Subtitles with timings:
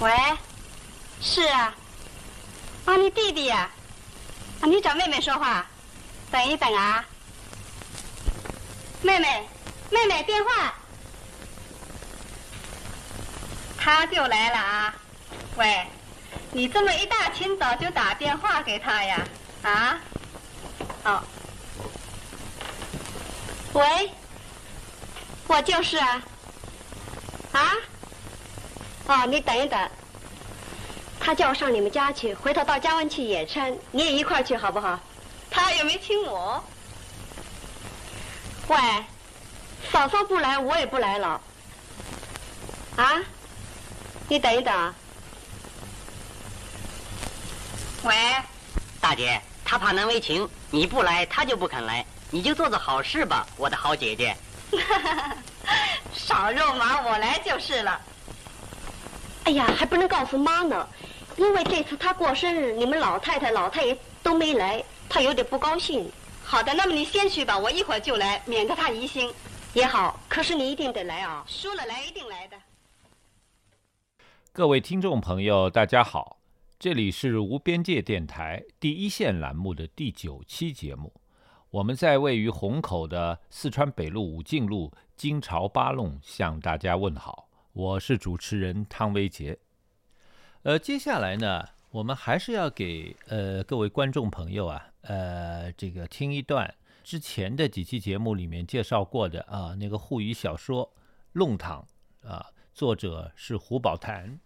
[0.00, 0.12] 喂，
[1.20, 1.74] 是啊，
[2.84, 3.68] 啊，你弟弟呀？
[4.60, 5.66] 啊，你找妹妹说话，
[6.30, 7.04] 等一等啊。
[9.02, 9.48] 妹妹，
[9.90, 10.74] 妹妹，电话。
[13.76, 14.94] 他就来了啊！
[15.56, 15.86] 喂，
[16.52, 19.26] 你这么一大清早就打电话给他呀？
[19.62, 20.00] 啊？
[21.04, 21.22] 哦。
[23.72, 24.12] 喂，
[25.48, 26.22] 我就是啊。
[27.52, 27.72] 啊？
[29.06, 29.90] 哦，你等一等。
[31.28, 34.98] 他叫我上你们家去，回头到家湾去野餐，你也一块去好不好？
[35.50, 36.64] 他又没请我。
[38.68, 38.78] 喂，
[39.92, 41.38] 嫂嫂不来，我也不来了。
[42.96, 43.20] 啊？
[44.26, 44.94] 你等一等。
[48.04, 48.14] 喂，
[48.98, 52.02] 大姐，他怕难为情，你不来，他就不肯来。
[52.30, 54.34] 你就做做好事吧，我的好姐姐。
[56.10, 58.00] 少肉麻，我来就是了。
[59.44, 60.88] 哎呀，还不能告诉妈呢，
[61.38, 66.10] 因为这次他过生日，你们老太太、老太爷都没来，他有点不高兴。
[66.42, 69.32] 好的，那么你先去吧，我一会儿就来，免得他疑心。
[69.72, 72.56] 也好，可是你一定得来啊，说了来一定来的。
[74.52, 76.38] 各位听众朋友，大家好，
[76.76, 81.12] 这里是无边界电台第一线栏目的第九期节目。
[81.70, 89.56] 我们在位于虹口的四川北路武进路金朝八弄向大家问好，我是主持人汤维杰。
[90.64, 100.84] 呃，接下来呢，我们还是要给呃各位观众朋友啊，呃，这个听一段之前的几期节目里面介绍过的啊那个沪语小说
[101.32, 101.86] 《弄堂》
[102.28, 104.40] 啊，作者是胡宝潭。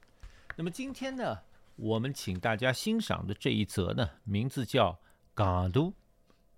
[0.55, 1.39] 那么今天呢，
[1.77, 4.93] 我们请大家欣赏的这一则呢，名字叫
[5.33, 5.95] 《港都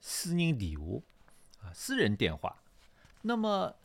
[0.01, 0.85] 私人电话》
[1.65, 2.57] 啊，私人电话。
[3.23, 3.77] 那么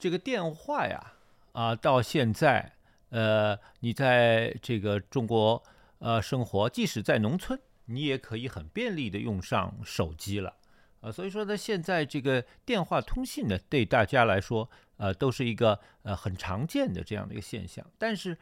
[0.00, 1.12] 这个电话呀，
[1.52, 2.72] 啊，到现在，
[3.12, 5.62] 呃，你在这个中国
[6.00, 10.56] 呃生活，即使在农村，你也可以很便利的用上手机了
[11.00, 11.12] 啊。
[11.12, 18.36] 所以说呢，现在这个电话通信呢，对大家来说，呃，都是一个呃很常见的这样的一个现象，但是。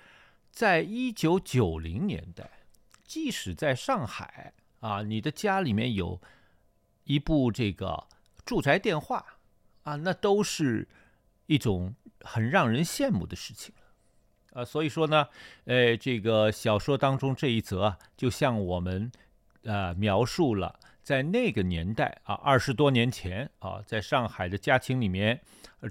[0.52, 2.50] 在一九九零年代，
[3.04, 6.20] 即使在上海啊，你的家里面有
[7.04, 8.08] 一部这个
[8.44, 9.24] 住宅电话
[9.84, 10.88] 啊，那都是
[11.46, 13.72] 一种很让人羡慕的事情
[14.52, 14.64] 呃。
[14.64, 15.26] 所以说呢，
[15.64, 19.10] 呃，这个小说当中这一则啊，就向我们
[19.62, 25.40] 呃描述了在那个年代啊，二十多年前啊，在上海的家庭里面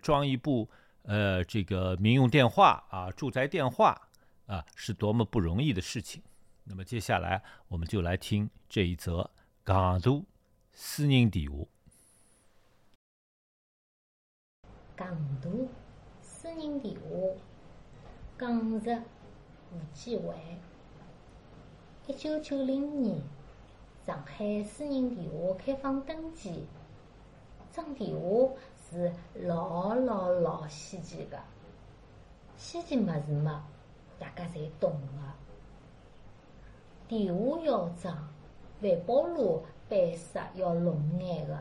[0.02, 0.70] 装一部
[1.04, 4.00] 呃这个民用电话啊，住宅电话。
[4.50, 6.24] 啊，是多么不容易的事情。
[6.64, 9.30] 那么接下来，我们就来听这一则
[9.64, 10.26] 港都
[10.74, 11.68] 私人电话。
[14.96, 15.70] 港都
[16.20, 17.08] 私人电话，
[18.40, 18.96] 港日
[19.70, 20.34] 胡继伟。
[22.08, 23.22] 一九九零年，
[24.06, 26.66] 上海私人电话开放登记，
[27.74, 28.50] 装电话
[28.90, 31.38] 是老老老稀奇个，
[32.56, 33.62] 稀奇么事么？
[34.18, 35.34] 大家侪懂个，
[37.10, 38.16] 电话要装，
[38.82, 41.58] 万宝路版式要弄眼个。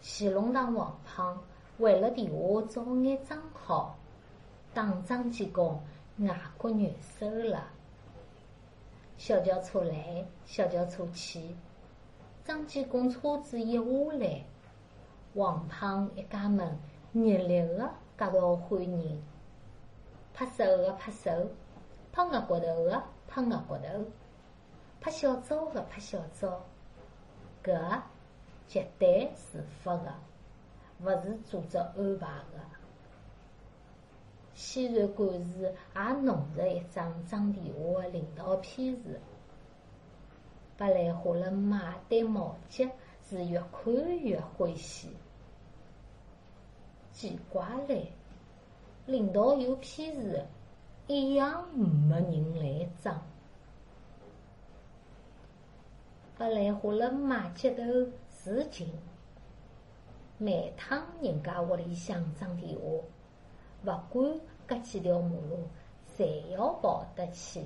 [0.00, 1.38] 乾隆堂王胖
[1.76, 3.98] 为了电话早眼装好，
[4.74, 5.82] 打张建功
[6.16, 7.62] 外国元首了。
[9.18, 11.54] 小轿车来，小轿车去，
[12.42, 13.82] 张建功车子一下
[14.18, 14.42] 来，
[15.34, 16.78] 王胖一家门
[17.12, 19.22] 热烈个夹道欢迎。
[20.32, 21.30] 拍手个拍手，
[22.10, 24.04] 拍额骨头个拍额骨头，
[25.02, 26.64] 拍小灶个拍小灶，
[27.62, 28.00] 搿
[28.66, 30.10] 绝对是发个，
[31.02, 32.71] 勿是组织安排个。
[34.54, 39.20] 西然管事也弄着一张装电话个领导批示，
[40.76, 42.90] 白兰花了马对毛杰
[43.28, 45.16] 是越看越欢喜，
[47.12, 48.12] 奇怪嘞！
[49.06, 50.44] 领导有批示，
[51.06, 53.20] 一样没人来装。
[56.36, 57.82] 白兰花了马脚头
[58.30, 58.88] 使劲，
[60.38, 62.82] 每趟人家屋里向装电话，
[63.84, 65.68] 勿管隔几条马路，
[66.16, 67.64] 侪要跑得去。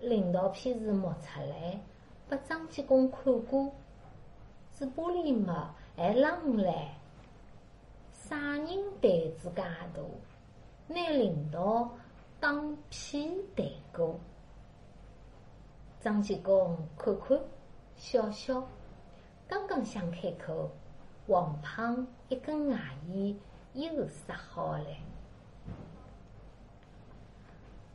[0.00, 1.80] 领导批示摸出来，
[2.28, 3.70] 拨张建功看过，
[4.72, 6.74] 嘴巴里嘛还啷啷。
[8.12, 8.66] 啥人
[9.00, 10.02] 胆子介大，
[10.88, 11.90] 拿领导
[12.40, 13.64] 当屁代
[13.94, 14.18] 过？
[16.00, 17.38] 张建功看看
[17.96, 18.66] 笑笑，
[19.46, 20.70] 刚刚想开口，
[21.26, 23.36] 王胖一根牙烟
[23.74, 24.86] 又塞好了。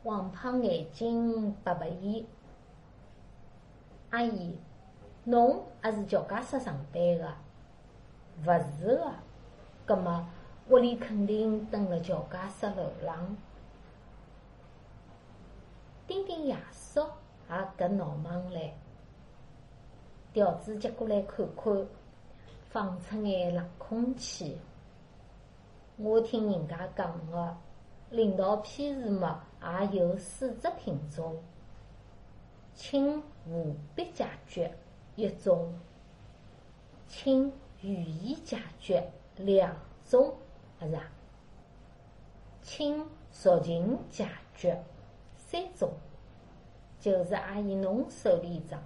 [0.04, 2.26] 王胖眼睛白白伊，
[4.10, 4.58] 阿姨，
[5.24, 7.34] 侬也是乔家室上班个？
[8.46, 9.14] 勿是个，
[9.86, 10.30] 葛么
[10.70, 13.36] 屋里肯定蹲辣乔家室楼浪。
[16.08, 17.02] 丁丁爷叔
[17.50, 18.72] 也搿闹忙唻，
[20.32, 21.86] 调子接过来看看，
[22.70, 24.58] 放出眼冷空气。
[26.00, 27.58] 我听人家讲个，
[28.12, 29.44] 领导批示嘛，
[29.92, 31.42] 也有四只品种：
[32.76, 34.78] 氢无铂解决
[35.16, 35.74] 一种，
[37.08, 37.52] 请
[37.82, 40.36] 语言解决两种，
[40.82, 41.02] 勿是啊？
[42.62, 44.84] 氢属情解决
[45.36, 45.94] 三种，
[47.00, 48.80] 就是阿姨侬手里张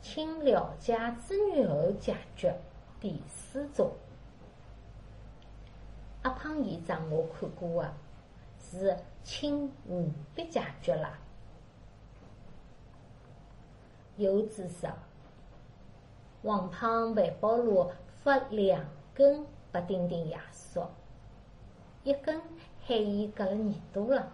[0.00, 2.58] 请了解资源后解决
[2.98, 3.92] 第四种。
[6.22, 7.92] 阿胖院长我看过个，
[8.58, 11.18] 是氢无铂解决啦。
[14.16, 14.86] 有知识。
[16.42, 17.90] 王胖万宝路
[18.22, 18.84] 发两
[19.14, 20.84] 根白丁丁爷叔，
[22.04, 22.40] 一根
[22.84, 24.32] 海伊隔了耳朵了。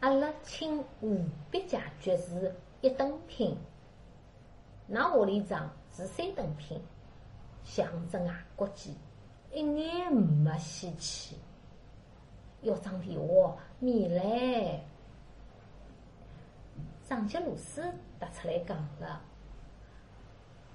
[0.00, 3.56] 阿拉氢无铂解决是一等品，
[4.90, 6.82] 㑚屋里长是三等品，
[7.62, 8.94] 象征外国际。
[9.54, 11.36] 一眼没稀奇，
[12.62, 14.80] 要装电话免唻。
[17.08, 17.80] 张杰老师
[18.18, 19.20] 答出来讲了，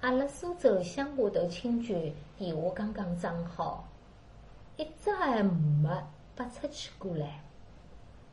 [0.00, 3.86] 阿拉苏州乡下头亲眷电话刚刚装好，
[4.78, 5.90] 一只还没
[6.34, 7.42] 拨出去过来。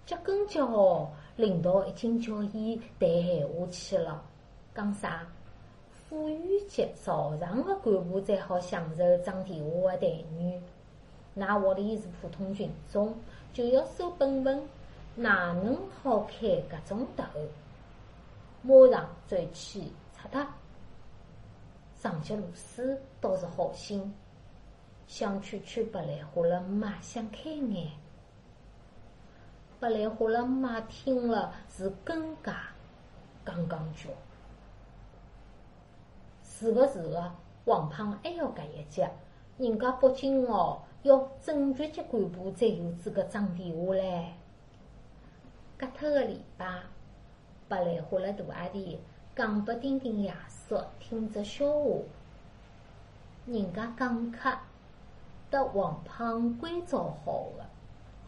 [0.05, 4.23] 脚跟叫领导已经叫伊谈闲话去了，
[4.73, 5.27] 讲啥？
[6.09, 10.61] 副院级朝上的干部才好享受装电话的待遇。
[11.35, 13.13] 㑚屋里是普通群众，
[13.51, 14.63] 就要守本分，
[15.15, 17.23] 哪能好开搿种头？
[18.61, 19.81] 马上转去
[20.13, 20.47] 拆脱。
[21.95, 24.13] 上级老师倒是好心，
[25.07, 27.91] 想劝劝白兰花了妈想开眼。
[29.79, 32.55] 白兰花了妈听了是更加
[33.43, 34.09] 刚刚叫。
[36.59, 37.31] 是个是个，
[37.65, 39.07] 王胖还要搿一句，
[39.59, 44.25] 人家北京哦，要正局级干部才有资格装电话唻。
[45.77, 46.65] 隔脱个礼拜，
[47.67, 48.99] 白兰花辣大阿弟
[49.35, 50.33] 讲拨丁丁爷
[50.67, 51.99] 叔听只笑话。
[53.45, 54.49] 人家讲客
[55.51, 57.63] 得王胖关照好个，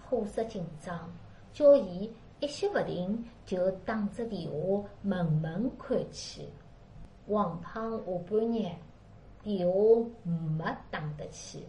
[0.08, 1.12] 火色紧张，
[1.52, 6.48] 叫伊一歇勿停就打只电话问问看去。
[7.30, 7.98] 王胖下
[8.28, 8.66] 半日
[9.44, 9.76] 电话
[10.24, 11.64] 没打得起，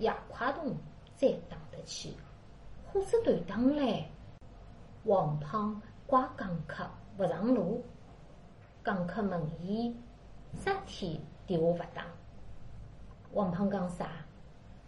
[0.00, 0.76] 夜快动
[1.14, 2.16] 再打得起，
[2.92, 4.02] 火车断档唻。
[5.04, 6.84] 王胖怪讲客
[7.16, 7.84] 勿上路，
[8.84, 9.96] 讲客问伊
[10.52, 12.04] 啥天电话勿打？
[13.34, 14.08] 王胖讲啥？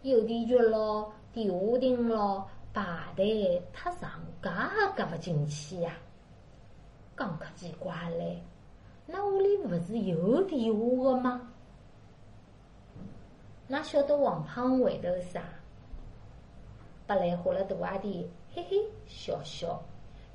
[0.03, 4.11] 邮电局咯，电话亭咯，排队太长，
[4.43, 5.93] 夹也夹勿进去呀。
[7.17, 8.43] 讲客奇怪嘞。
[9.07, 11.51] 那屋里勿是有电话个吗？
[13.67, 15.43] 哪晓得王胖回头啥？
[17.07, 18.77] 白兰花了大阿弟嘿嘿
[19.07, 19.83] 笑笑，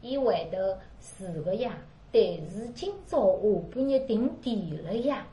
[0.01, 0.57] 伊回头
[0.99, 1.77] 是个呀，
[2.11, 3.41] 但是今朝下
[3.73, 5.25] 半日停电了呀。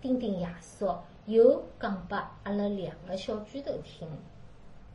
[0.00, 0.92] 丁丁爷叔
[1.26, 4.08] 又讲拨阿拉两个小巨头听，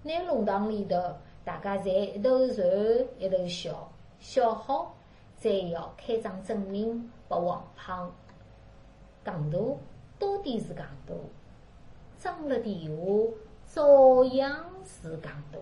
[0.03, 0.97] 拿弄堂里头，
[1.45, 2.67] 大家侪一头传
[3.17, 4.96] 一头笑，笑好。
[5.39, 8.11] 再要开张证明拨王胖，
[9.23, 9.77] 戆大
[10.17, 11.13] 到底是戆大，
[12.17, 13.05] 装了电话
[13.67, 15.59] 照样是戆大，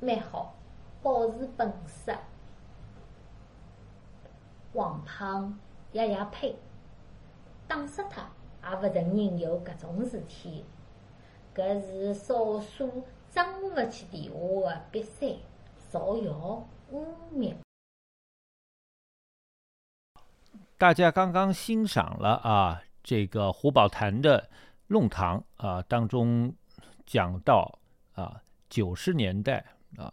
[0.00, 0.54] 蛮好，
[1.02, 2.14] 保持本色。
[4.72, 5.58] 王胖
[5.92, 6.56] 压压呸，
[7.68, 8.30] 打死他
[8.62, 10.64] 也勿承认有搿种事体，
[11.54, 15.36] 搿是少数装勿起电话的瘪三、
[15.90, 17.54] 造谣、污蔑。
[20.82, 24.50] 大家刚刚欣赏了啊，这个胡宝谈的
[24.88, 26.52] 弄堂啊当中
[27.06, 27.78] 讲到
[28.14, 29.64] 啊九十年代
[29.96, 30.12] 啊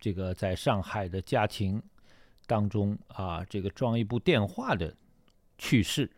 [0.00, 1.82] 这个在上海的家庭
[2.46, 4.96] 当中啊这个装一部电话的
[5.58, 6.10] 趣事。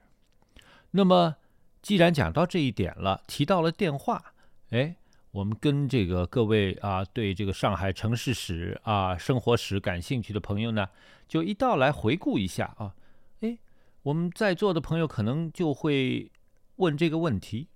[0.92, 1.34] 那么
[1.82, 4.22] 既然讲到这一点了，提到了电话，
[4.70, 4.94] 哎，
[5.32, 10.88] 我们跟这个各位啊对这个上海城市史啊生活史感兴趣的朋友呢，
[11.26, 12.94] 就一道来回顾一下啊。
[14.02, 16.30] 我们在座的朋友可能就会
[16.76, 17.68] 问这个问题：，因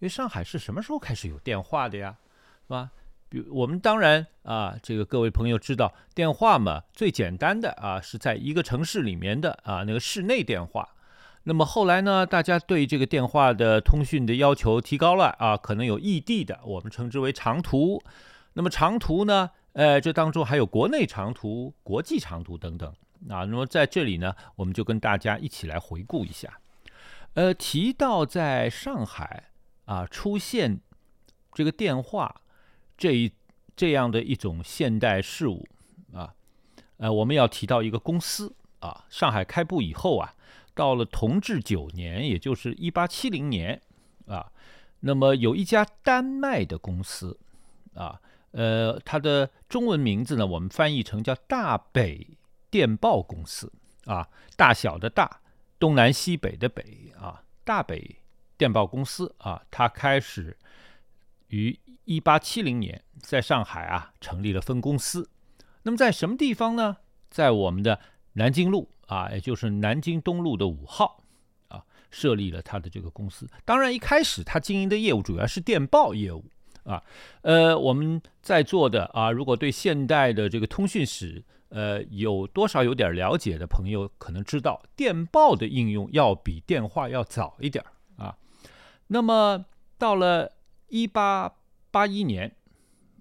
[0.00, 2.18] 为上海是什么时候开始有电话的呀？
[2.66, 2.90] 是吧？
[3.28, 10.88] 比我们当然啊，这个各位朋友知道，电话嘛，最简单的啊，是在一个城市里面的啊那个室内电话。
[11.44, 18.02] 那么后来呢，大家对这个电话的通讯的要求提高了啊，可能有异地的，我们称之为长途。
[18.52, 22.92] 那么长途呢，呃，这当中还有国内长途、国际长途等等
[23.28, 23.44] 啊。
[23.44, 26.60] 那么在这里呢，我们就跟大家一起来回顾一下。
[27.34, 29.50] 呃，提到在上海
[29.84, 30.80] 啊出现
[31.52, 32.42] 这个电话
[32.96, 33.32] 这一
[33.76, 35.66] 这样的一种现代事物
[36.12, 36.34] 啊，
[36.96, 40.34] 呃，我们要提到一个公司啊，上海开埠以后啊。
[40.72, 43.82] 到了同治九年，也就是一八七零年，
[44.26, 44.50] 啊，
[45.00, 47.38] 那么有一家丹麦的公司，
[47.92, 48.18] 啊，
[48.52, 52.38] 呃，它的中文名字呢，我们翻译成叫大北
[52.70, 53.72] 电报公司，
[54.04, 55.40] 啊，大小的大，
[55.78, 58.16] 东南西北的北，啊，大北
[58.56, 60.56] 电报公司，啊，它开始
[61.48, 65.28] 于一八七零年在上海啊成立了分公司。
[65.82, 66.98] 那么在什么地方呢？
[67.28, 67.98] 在我们的
[68.34, 68.90] 南京路。
[69.10, 71.24] 啊，也就是南京东路的五号，
[71.66, 73.44] 啊，设立了他的这个公司。
[73.64, 76.44] 当然，一开始他经营的业务主要是电报业务，
[76.84, 77.02] 啊，
[77.42, 87.84] 呃，我们在座的啊，如果对现代的这个通讯史，呃，有多少有点了解的朋友，可能知道电报的应用要比电话要早一点
[88.16, 88.36] 啊。
[89.08, 89.64] 那么
[89.98, 90.52] 到了
[90.88, 91.54] 一八
[91.90, 92.54] 八一年。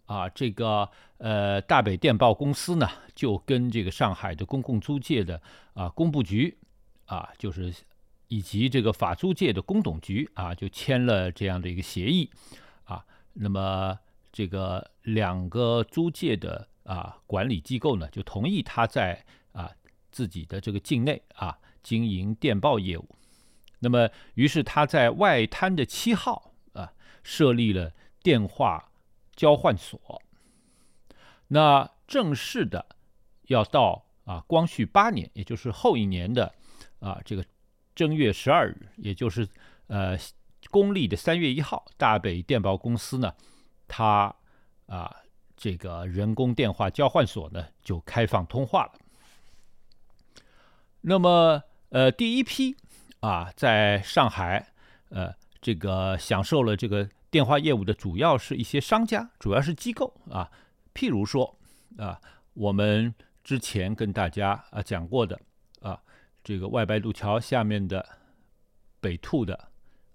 [0.09, 0.89] 啊，这个
[1.19, 5.39] 呃，大北电报公司呢，就跟这个上海的公共租界的
[5.75, 6.57] 啊工部局
[7.05, 7.71] 啊，就是
[8.27, 12.27] 以及这个法租界的工董局啊，就签了这样的一个协议
[12.85, 13.05] 啊。
[13.33, 13.99] 那么
[14.31, 19.71] 这个两个租界的啊管理机构呢，就同意他在啊
[20.11, 23.07] 自己的这个境内啊经营电报业务。
[23.79, 26.91] 那么于是他在外滩的七号啊
[27.23, 27.93] 设立了
[28.23, 28.85] 电话。
[29.39, 30.21] 交换所，
[31.47, 32.85] 那正式的
[33.47, 36.53] 要到啊光绪八年，也就是后一年的
[36.99, 37.45] 啊这个
[37.95, 39.47] 正月十二日，也就是
[39.87, 40.17] 呃
[40.69, 43.33] 公历的三月一号，大北电报公司呢，
[43.87, 44.35] 它
[44.87, 45.15] 啊
[45.59, 48.93] 这个人工电话交换所呢就开放通话了。
[51.01, 52.75] 那么呃第一批
[53.19, 54.71] 啊在上海
[55.09, 57.07] 呃这个享受了这个。
[57.31, 60.49] 电话业务的主要是一些商家，主要是机构啊，
[60.95, 61.55] 譬如说
[61.95, 62.19] 啊，
[62.55, 63.13] 我们
[63.43, 65.39] 之前跟大家啊讲过的
[65.79, 66.01] 啊，
[66.43, 68.03] 这个外白渡桥下面的
[68.99, 69.68] 北兔的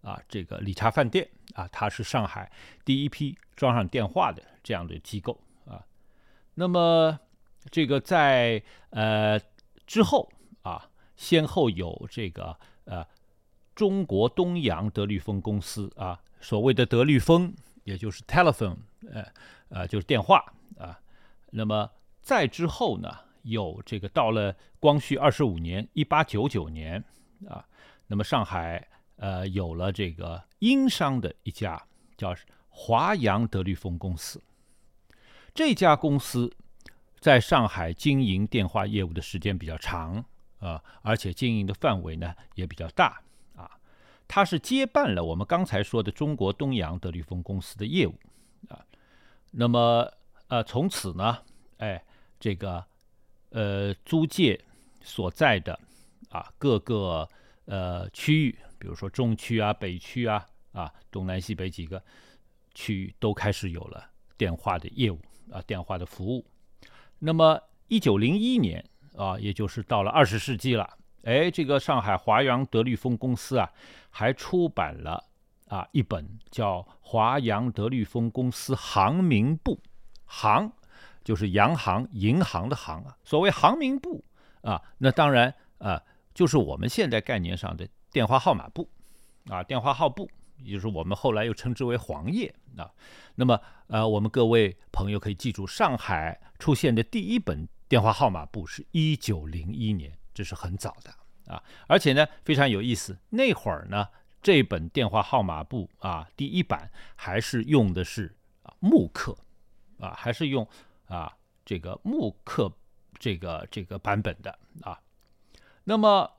[0.05, 2.53] 啊，这个理查饭店啊，它是上海
[2.85, 5.85] 第一批装上电话的这样的机构啊。
[6.55, 7.19] 那么
[7.71, 9.41] 这个在呃
[9.87, 10.31] 之后
[10.63, 13.05] 啊，先后有这个呃
[13.75, 16.21] 中国东洋德律风公司啊。
[16.41, 18.77] 所谓的德律风，也就是 telephone，
[19.11, 19.27] 呃，
[19.71, 20.45] 呃，就是电话
[20.77, 21.01] 啊。
[21.49, 23.09] 那么再之后呢，
[23.45, 27.03] 有这个到了光绪二十五年，一八九九年
[27.49, 27.67] 啊，
[28.07, 31.83] 那么上海呃有了这个英商的一家
[32.17, 32.35] 叫
[32.69, 34.43] 华阳德律风公司。
[35.55, 36.53] 这家公司
[37.21, 40.25] 在上海经营电话业务的时间比较长
[40.59, 43.21] 啊，而且经营的范围呢也比较大。
[44.27, 48.15] 他是接办了我们刚才说的中国东洋德律风公司的业务
[48.69, 48.83] 啊，
[49.51, 50.11] 那么
[50.49, 51.39] 呃从此呢，
[51.77, 52.03] 哎
[52.41, 52.83] 这个
[53.51, 54.59] 呃租界
[55.03, 55.79] 所在的
[56.31, 57.29] 啊各个
[57.67, 62.03] 呃区域，比如说中区啊、北区啊、啊东南西北几个
[62.75, 64.05] 区域都开始有了
[64.37, 65.19] 电话的业务
[65.51, 66.45] 啊电话的服务。
[67.19, 68.85] 那么一九零一年
[69.17, 70.87] 啊，也就是到了二十世纪了。
[71.23, 73.73] 哎，这个上海华阳德律风公司啊，
[74.11, 75.25] 还出版了
[75.67, 79.77] 啊一本叫《华阳德律风公司行名簿》，
[80.27, 80.71] 行
[81.25, 83.17] 就是洋行、银行的行啊。
[83.25, 84.23] 所谓行名簿
[84.61, 86.03] 啊，那当然啊，
[86.35, 88.89] 就是我们现在概念上的电话号码簿
[89.49, 90.31] 啊，电话号簿，
[90.63, 92.89] 也就是我们后来又称之为黄页啊。
[93.35, 100.17] 那么呃，我们各位朋友可以记住，上海出现的第一本电话号码簿是一九零一年。
[100.33, 103.19] 这是很早的啊，而且呢非常有意思。
[103.31, 104.09] 那会儿呢，
[104.41, 109.37] 这本电话号码簿啊，第一版还是用的是啊木刻
[109.99, 110.67] 啊，还是用
[111.07, 112.73] 啊这个木刻
[113.19, 115.01] 这个这个版本的啊。
[115.85, 116.31] 那么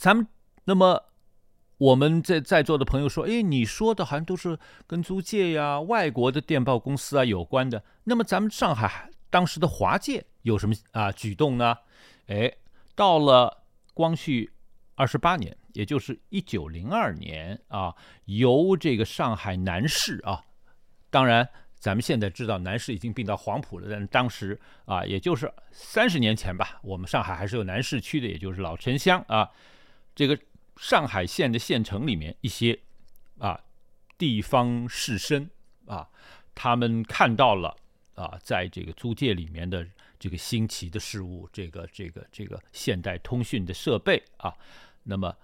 [0.00, 0.26] 咱们
[0.64, 1.10] 那么
[1.76, 7.84] 我们在在座的朋友说，哎，你说的好像都是跟租界呀、外国的电报公司啊有关的。
[8.04, 11.76] 那么咱们上海当时的华界有什么啊举动呢？
[12.28, 12.50] 哎，
[12.94, 14.50] 到了光绪
[14.94, 20.42] 二十八年，也就是一九零二年啊，由这个上海南市啊
[21.10, 21.46] 当然，
[21.78, 29.50] 咱们现在知道南市已经并到黄埔了，但当时啊，也就是三十年前吧，我们上海还是有南市区的，也就是老城乡啊，
[30.20, 30.38] 这个
[30.76, 32.78] 上海县的县城里面一些
[33.38, 33.58] 啊
[34.18, 35.48] 地方士绅
[35.86, 36.06] 啊，
[36.54, 37.74] 他们看到了
[38.16, 44.54] 啊，在这个租界里面的这个新奇的事物，这个这个这个现代通讯的设备啊，
[45.04, 45.34] 那么。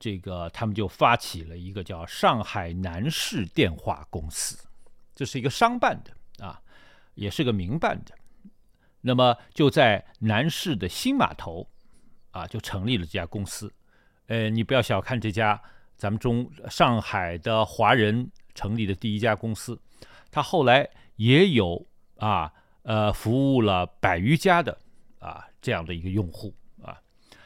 [0.00, 4.58] 这个他们就发起了一个叫上海南市电话公司，
[5.14, 6.60] 这是一个商办的啊，
[7.14, 8.12] 也是个民办的。
[9.02, 11.70] 那么就在南市的新码头
[12.32, 13.72] 啊，就成立了这家公司。
[14.26, 15.60] 呃，你不要小看这家
[15.96, 19.80] 咱们中上海的华人成立的第一家公司，
[20.30, 21.86] 它后来也有
[22.18, 22.52] 啊
[22.82, 24.76] 呃服务了百余家的
[25.18, 27.00] 啊这样的一个用户啊，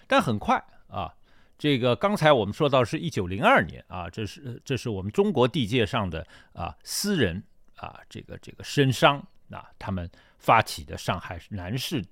[0.06, 1.14] 但很快啊。
[1.58, 7.42] 这个刚才我们说到是一九零二年啊，这是这是我们中国地界上的啊私人
[7.76, 12.02] 啊这个这个绅商啊他们发起的上海南市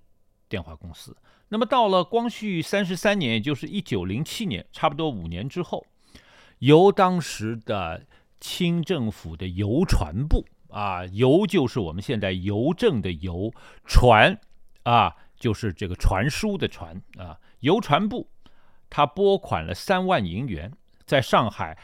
[0.50, 1.16] 电话公司。
[1.50, 5.86] 那么到了光绪三十三年，也就是一九零七年，差不多五年之后，
[6.58, 8.06] 由当时的
[8.38, 13.50] 清政府的邮传部啊，邮就是我们现在邮政的邮，
[13.86, 14.38] 传
[14.82, 18.28] 啊就是这个传输的传啊，邮传部。
[18.90, 20.72] 他拨款了三万银元，
[21.04, 21.76] 在上海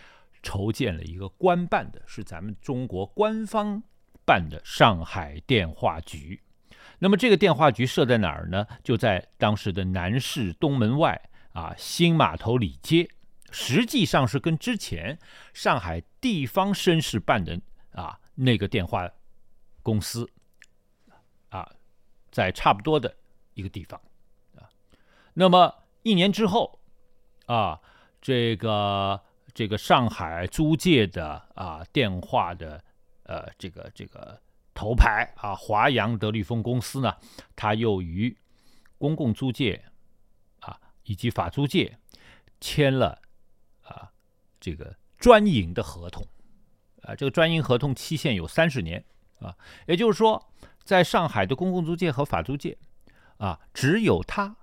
[0.42, 3.82] 筹建了一个官办的，是咱们中国官方
[4.24, 6.40] 办的上海电话局。
[6.98, 8.66] 那么这个电话局设在哪儿呢？
[8.82, 11.20] 就在当时的南市东门外
[11.52, 13.08] 啊，新码头里街。
[13.50, 15.18] 实际上是跟之前
[15.52, 17.60] 上海地方绅士办的
[17.92, 19.08] 啊那个电话
[19.82, 20.28] 公司
[21.50, 21.70] 啊，
[22.30, 23.14] 在差不多的
[23.54, 24.00] 一个地方
[24.56, 24.68] 啊。
[25.34, 26.80] 那么一年之后。
[27.46, 27.78] 啊，
[28.22, 29.20] 这个
[29.52, 32.82] 这个上海租界的啊电话的
[33.24, 34.40] 呃这个这个
[34.74, 37.16] 头牌啊华阳德利丰公司呢，
[37.54, 38.36] 它又与
[38.98, 39.82] 公共租界
[40.60, 41.96] 啊以及法租界
[42.60, 43.20] 签了
[43.82, 44.10] 啊
[44.60, 46.26] 这个专营的合同
[47.02, 49.04] 啊，这个专营合同期限有三十年
[49.38, 49.56] 啊，
[49.86, 50.50] 也就是说，
[50.82, 52.76] 在上海的公共租界和法租界
[53.36, 54.56] 啊，只有它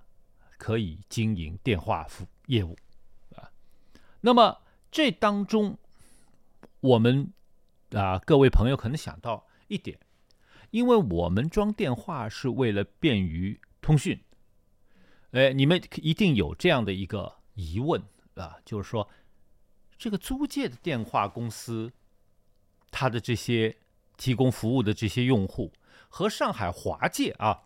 [0.57, 2.27] 可以经营电话服。
[2.47, 2.75] 业务
[3.35, 3.49] 啊，
[4.19, 5.77] 那么这当中，
[6.81, 7.31] 我们
[7.93, 9.97] 啊各位朋友可能想到一点，
[10.71, 14.21] 因为我们装电话是为了便于通讯，
[15.31, 18.03] 哎，你们一定有这样的一个疑问
[18.35, 19.07] 啊，就是说
[19.97, 21.91] 这个租界的电话公司，
[22.91, 23.77] 它的这些
[24.17, 25.71] 提供服务的这些用户
[26.09, 27.63] 和上海华界啊，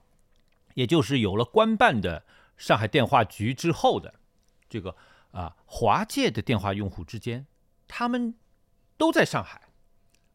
[0.75, 2.23] 也就是有了官办的
[2.55, 4.13] 上海电话局之后的。
[4.67, 4.95] 这个
[5.31, 7.45] 啊，华界的电话用户之间，
[7.87, 8.35] 他们
[8.97, 9.69] 都在上海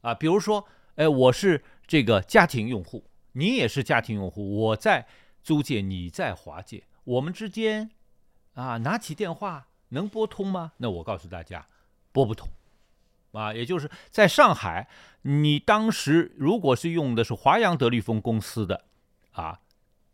[0.00, 0.14] 啊。
[0.14, 5.06] 比如说，哎，我是这个家庭用户，你也是家庭用户，我在
[5.42, 7.90] 租界，你在华界，我们之间
[8.54, 10.72] 啊，拿起电话能拨通吗？
[10.78, 11.66] 那我告诉大家，
[12.12, 12.48] 拨不通
[13.32, 13.54] 啊。
[13.54, 14.88] 也就是在上海，
[15.22, 18.84] 你当时如果是用的是华阳德利丰公司的
[19.32, 19.60] 啊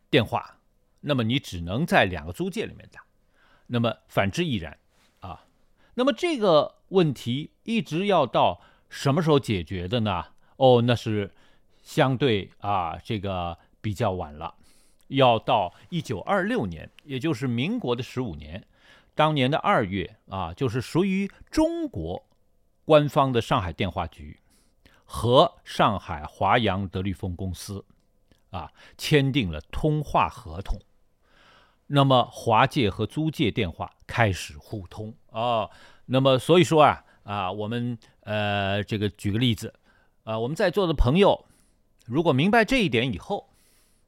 [0.08, 0.58] 电话，
[1.00, 3.04] 那么你只能在两个租界里面打。
[3.66, 4.78] 那么反之亦然，
[5.18, 5.44] 啊，
[5.94, 10.26] 那么这个问题一直要到什么时候解决的呢？
[10.56, 11.30] 哦，那是
[11.82, 14.54] 相对啊，这个比较晚了，
[15.08, 18.66] 要到一九二六年，也就是民国的十五年，
[19.14, 22.26] 当年的二月啊，就是属于中国
[22.84, 24.40] 官方的上海电话局
[25.04, 27.84] 和上海华阳德利丰公司
[28.50, 30.80] 啊签订了通话合同。
[31.88, 35.70] 那么华界和租界电话开始互通啊，
[36.06, 39.72] 那么所以说啊啊，我们呃这个举个例子
[40.26, 41.46] 啊，我们在座的朋友
[42.04, 43.48] 如果明白这一点以后，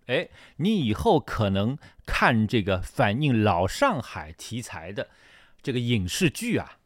[0.06, 5.08] 哎，你以后可能看这个反映老上海题材的
[5.62, 6.78] 这个影视剧啊，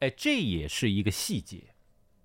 [0.00, 1.74] 哎，这也是一个细节，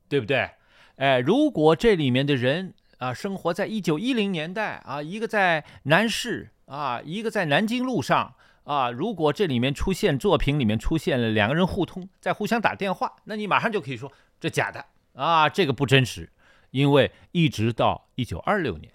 [0.07, 0.51] 对不对？
[0.97, 6.51] 哎，如果这里面的人啊生活在一九一零年代啊，一个在南市。
[6.69, 16.31] 啊，一个在南京路上啊，如果这里面出现作品里面出现了两个人互通，在互相打电话，那你马上就可以说这假的啊，这个不真实，
[16.71, 18.93] 因为一直到一九二六年，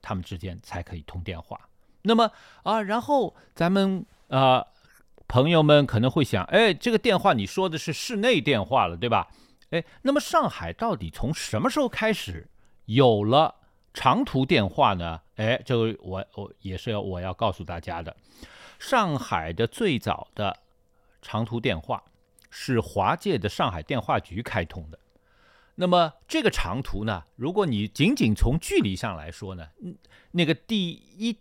[0.00, 1.58] 他们之间才可以通电话。
[2.02, 2.30] 那么
[2.62, 4.66] 啊，然后咱们啊
[5.26, 9.28] 朋友们可能会想，哎，这个电话你说的是室内电话了，对吧？
[9.70, 12.48] 哎，那么上海到底从什么时候开始
[12.84, 13.56] 有了？
[13.94, 15.20] 长途电话呢？
[15.36, 18.16] 哎，这个我我也是要我要告诉大家的。
[18.80, 20.56] 上海的最早的
[21.22, 22.02] 长途电话
[22.50, 24.98] 是华界的上海电话局开通的。
[25.76, 29.96] 那么这个长途呢，如果你仅仅从距离上来说呢，嗯，
[30.32, 31.36] 那个第一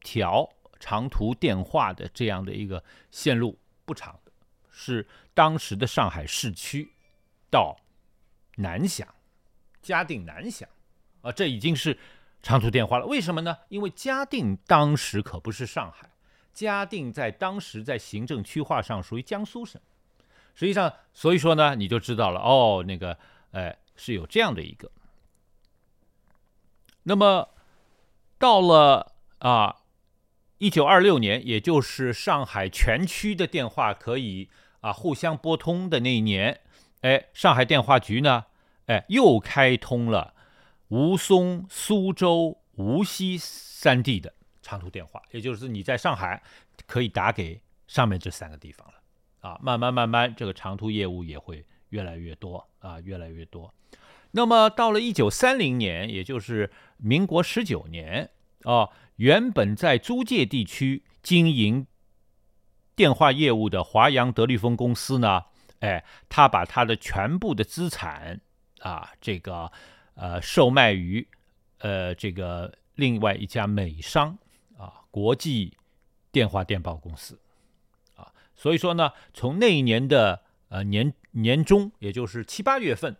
[0.00, 4.32] 条长途电话的这样的一个线路不长的，
[4.70, 6.92] 是当时的上海市区
[7.50, 7.76] 到
[8.56, 9.06] 南翔，
[9.80, 10.68] 嘉定南翔，
[11.22, 11.98] 啊，这已经是
[12.42, 13.06] 长途电话了。
[13.06, 13.56] 为什么呢？
[13.68, 16.10] 因为嘉定当时可不是上海，
[16.52, 19.80] 嘉定在当时在行政区划上属于江苏省。
[20.54, 23.18] 实际上，所以说呢，你就知道了哦，那个，
[23.52, 24.90] 哎，是有这样的一个。
[27.02, 27.48] 那么
[28.38, 29.76] 到了啊，
[30.58, 36.60] 一九二六年，也就是上海全区的电话可以啊互相拨通的那一年，
[37.00, 38.46] 哎，上海电话局呢，
[38.86, 40.34] 哎，又开通了
[40.88, 46.42] 吴淞、苏州、无锡三地的长途电话，也就是你在上海
[46.86, 48.94] 可以打给上面这三个地方了。
[49.40, 53.72] 啊，慢慢慢慢，这个长途业务也会越来越多啊，越来越多。
[54.32, 58.30] 那么到了一九三零年，也就是民国十九年
[58.62, 61.86] 啊，原本在租界地区经营
[62.94, 65.44] 电话业务的华阳德利丰公司呢，
[65.80, 68.40] 哎，他把他的全部的资产
[68.80, 69.72] 啊，这个
[70.14, 71.26] 呃，售卖于
[71.78, 74.38] 呃这个另外一家美商
[74.78, 75.76] 啊，国际
[76.30, 77.40] 电话电报公司
[78.14, 78.32] 啊。
[78.54, 83.16] 所以说呢，从那一年的呃年年中，也就是七八月份，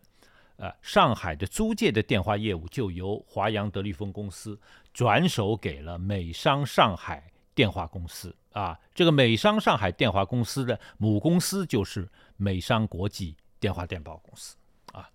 [0.56, 4.58] 呃，上海的租界的电话业务就由华阳德利丰公司
[4.92, 8.78] 转手给了美商上海电话公司啊。
[8.94, 14.56] 这个美商上海电话公司的母公司就是美商国际电话电报公司
[14.92, 15.08] 啊。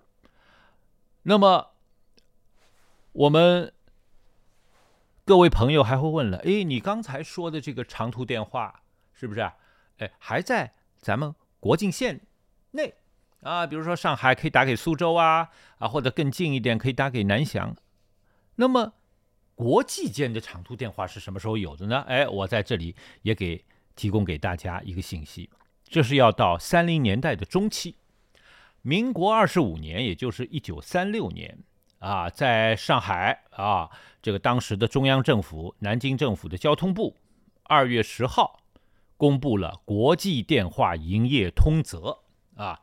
[1.23, 1.71] 那么，
[3.11, 3.73] 我们
[5.25, 9.55] 各位朋友还会问了，哎，你刚才说的这个长途电话是不是啊？
[9.97, 12.21] 哎，还在咱们国境线
[12.75, 12.93] 内
[13.41, 17.75] 啊，比如说上海可以打给苏州啊，啊，或者更近一点可以打给南翔。
[18.55, 18.93] 那么
[19.55, 22.03] 国际间的长途电话是什么时候有的呢？
[22.07, 23.63] 哎，我在这里也给
[23.95, 25.49] 提供给大家一个信息，
[25.83, 27.95] 这是要到三零年代的中期，
[28.81, 31.57] 民国二十五年，也就是一九三六年
[31.99, 33.89] 啊，在上海啊，
[34.21, 37.15] 这个当时的中央政府南京政府的交通部
[37.63, 38.61] 二月十号。
[39.17, 42.24] 公布了国际电话营业通则
[42.55, 42.81] 啊，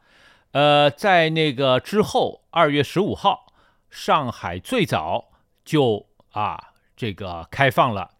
[0.53, 3.53] 呃，在那个之后，二月十五号，
[3.91, 5.31] 上海最早
[5.65, 8.13] 就啊这个开放了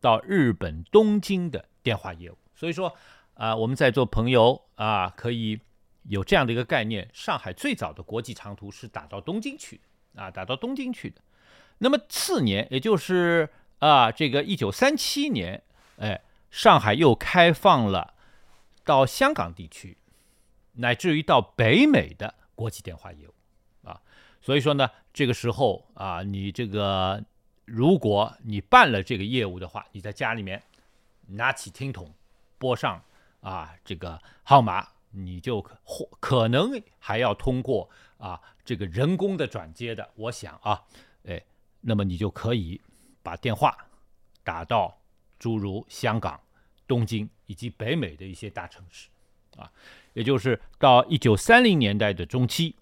[0.00, 2.38] 到日本东京的电话业务。
[2.54, 2.94] 所以说
[3.34, 5.60] 啊，我们在座朋友啊，可以
[6.04, 9.80] 有这样的一个概念：上海最早的国际长途是打到东京去
[10.14, 11.20] 的啊，打到东京去的。
[11.78, 15.62] 那么次年，也就是啊这个一九三七年，
[15.98, 16.20] 哎。
[16.50, 18.14] 上海又开放了
[18.82, 19.98] 到香港地区，
[20.78, 23.34] 乃至于到北美的国际电话业务
[23.82, 24.00] 啊，
[24.40, 27.22] 所以说呢，这个时候啊，你这个
[27.64, 30.62] 如果你办了这个业务的话，你在家里面
[31.26, 32.12] 拿起听筒
[32.58, 33.02] 拨上
[33.40, 40.82] 啊这个号码，你就或可能还要通过啊这个人工的转接的，我想啊，
[41.24, 41.42] 哎，
[41.80, 42.80] 那么你就可以
[43.22, 43.76] 把电话
[44.42, 44.96] 打到。
[45.40, 46.40] 诸如香港、
[46.88, 49.08] 东京以及北美的一些大城市，
[49.56, 49.70] 啊，
[50.12, 52.76] 也就是到一九三零年代的中期，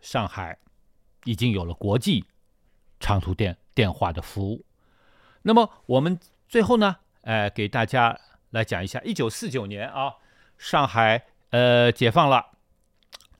[0.00, 0.58] 上海
[1.24, 2.24] 已经有了国际
[3.00, 4.64] 长途电电话的服务。
[5.42, 8.18] 那么我们最后呢，呃，给大家
[8.50, 10.14] 来讲一下，一九四九年啊，
[10.58, 12.46] 上海呃解放了。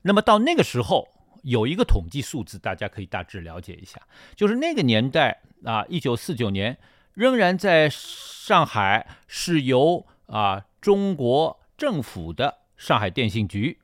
[0.01, 1.07] 那么到那个时候，
[1.43, 4.01] 有一个统计数字，大家可以大致了解一下，
[4.35, 6.77] 就是那个年代啊，一九四九年。
[7.13, 13.77] 仍然在上海是由啊中国政府的上海电信局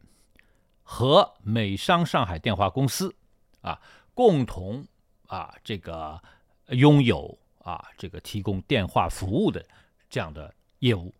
[0.81, 3.13] 和美商上海电话公司
[3.61, 3.81] 啊
[4.13, 4.87] 共同
[5.27, 6.21] 啊这个
[6.69, 9.65] 拥有啊这个提供电话服务的
[10.09, 11.13] 这样的业务。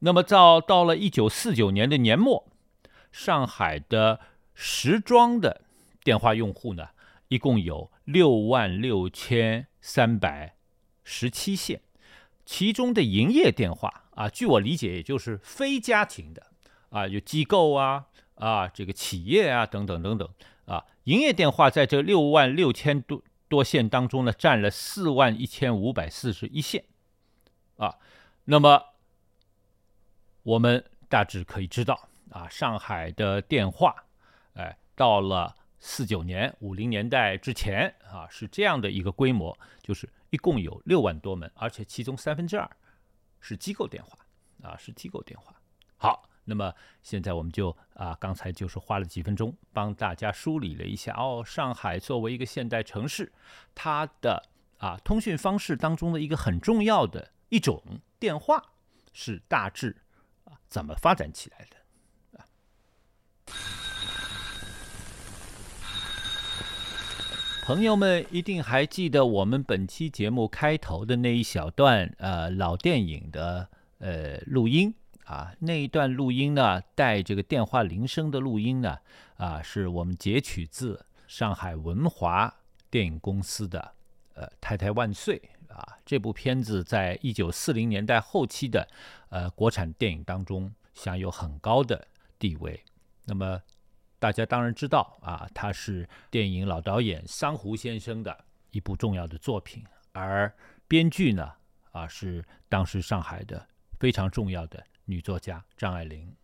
[0.00, 2.48] 那么到到了一九四九年的年末，
[3.12, 4.18] 上海的
[4.54, 5.60] 时装的
[6.02, 6.88] 电话用户呢，
[7.28, 10.56] 一共有六万六千三百。
[11.10, 11.80] 十七线，
[12.44, 16.47] 其中的营业电话啊，据我理解，也就是非家庭的
[16.90, 20.28] 啊，有机构啊啊，这个企业啊等等等等
[20.66, 26.84] 啊，营业电话在这六万六千多多线当中呢，占了四万一千五百四十一线
[27.76, 27.96] 啊。
[28.44, 28.82] 那么
[30.42, 34.04] 我们大致可以知道啊，上海的电话，
[34.54, 40.08] 哎，到了四九年、五零年代之前啊，是这样的一个规模，就是。
[40.30, 42.70] 一共有六万多门，而且其中三分之二
[43.40, 44.18] 是机构电话
[44.62, 45.58] 啊，是机构电话。
[45.96, 53.30] 好，那么现在我们就啊，刚才就是花了几分钟帮大家梳理了一下哦，上海作为一个现代城市，
[53.74, 54.42] 它的
[54.78, 57.82] 啊通讯方式当中的一个很重要的一种
[58.18, 58.62] 电话
[59.12, 59.94] 是大致
[60.44, 61.76] 啊怎么发展起来的
[62.38, 62.48] 啊？
[67.66, 74.94] 朋友们一定还记得我们本期节目开头的那一小段呃老电影的呃录音。
[75.28, 78.98] 啊，那一段录音呢，带这个电话铃声的录音呢，
[79.36, 82.52] 啊，是我们截取自上海文华
[82.90, 83.92] 电影公司的
[84.32, 85.38] 呃《太太万岁》
[85.74, 88.88] 啊，这部片子在一九四零年代后期的
[89.28, 92.82] 呃国产电影当中享有很高的地位。
[93.26, 93.60] 那么
[94.18, 100.50] 大家当然知道啊，它是电影老导演桑湖先生的一部重要的作品，而
[100.86, 101.52] 编剧呢
[101.92, 103.68] 啊是当时上海的
[104.00, 104.82] 非常重要的。
[105.08, 106.34] 女作家张爱玲。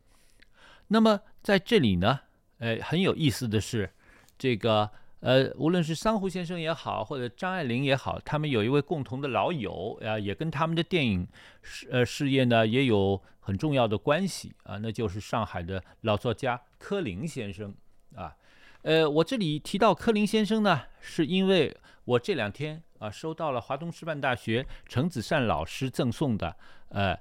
[0.88, 2.20] 那么在这里呢，
[2.58, 3.90] 呃，很有意思的是，
[4.36, 11.26] 这个呃，无论是桑湖先生也好，或者张爱玲也好，他们有一位共同的老友啊，也跟他们的电影
[11.62, 17.74] 事呃事业呢也有很重要的关系啊，那就是上海的老作家柯林先生
[18.14, 18.36] 啊。
[18.82, 21.74] 呃，我这里提到柯林先生呢，是因为
[22.04, 26.54] 我这两天啊收到了华东师范大学程子善老师赠送的
[26.90, 27.18] 呃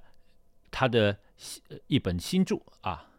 [0.74, 1.20] 他的。
[1.88, 3.10] 一本新著啊，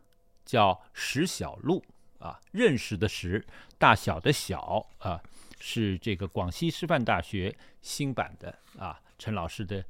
[0.47, 1.85] 叫《石小路》
[2.25, 3.45] 啊，认识的识，
[3.77, 5.21] 大小的小啊，
[5.61, 9.85] 是这个广西师范大学新版的啊，陈老师的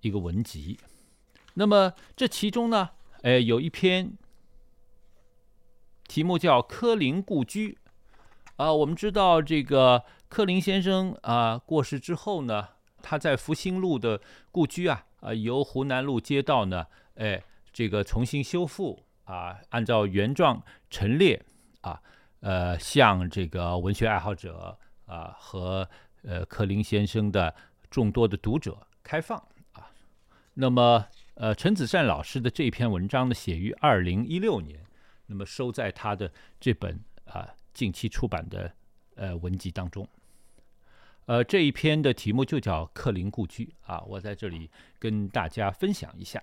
[0.00, 0.78] 一个文集。
[1.54, 2.88] 那么这其中呢，
[3.20, 4.16] 呃，有一篇
[6.06, 7.72] 题目叫《柯林故居》
[8.56, 8.72] 啊。
[8.72, 12.68] 我们知道这个柯林先生啊过世之后呢，
[13.02, 17.42] 他在福兴路的故居啊，啊，由湖南路街道呢，哎。
[17.70, 21.40] 这个重新修复啊，按照原状陈列
[21.82, 22.02] 啊，
[22.40, 24.76] 呃，向这个文学爱好者
[25.06, 25.88] 啊和
[26.22, 27.54] 呃柯林先生的
[27.88, 29.38] 众多的读者开放
[29.74, 29.88] 啊。
[30.54, 34.84] 那么呃，陈子善老师的这篇文章呢，写于二零一六年，
[35.26, 38.72] 那么收在他的这本啊近期出版的
[39.14, 40.08] 呃文集当中。
[41.28, 46.42] 呃，这一篇的题目就叫《柯林故居》啊，我在这里跟大家分享一下。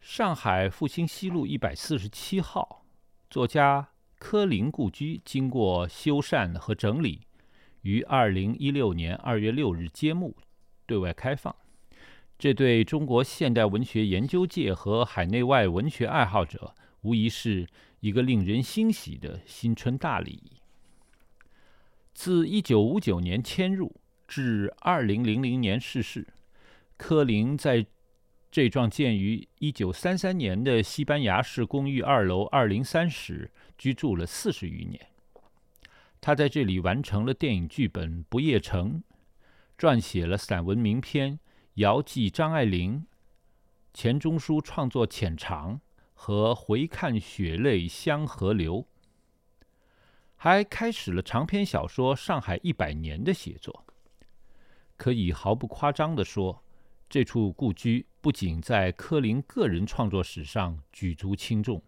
[0.00, 2.84] 上海复兴西路一百四十七号，
[3.30, 7.20] 作家柯林故居经过修缮和整理，
[7.82, 10.36] 于二零一六年二月六日揭幕，
[10.84, 11.54] 对外开放。
[12.36, 17.68] 这对中国现代文学研究界和海内外文学爱好者，无疑是
[18.00, 20.42] 一个令人欣喜的新春大礼。
[22.14, 23.94] 自一九五九年迁入
[24.26, 26.26] 至二零零零年逝世，
[26.96, 27.84] 柯林在。
[28.50, 35.08] 这幢建于一九三三年的西班牙式公寓二楼二零三室居住了四十余年。
[36.20, 39.02] 他在这里完成了电影剧本《不夜城》，
[39.76, 41.32] 撰写了散文名篇
[41.74, 43.00] 《遥寄张爱玲》，
[43.92, 45.74] 钱钟书创作《浅尝》
[46.12, 48.82] 和《回看血泪香河流》，
[50.44, 53.86] 还开始了长篇小说《上海一百年》的写作。
[54.94, 56.62] 可以毫不夸张地说。
[57.08, 61.82] 这处故居不仅在柯林个人创作史上举足轻重，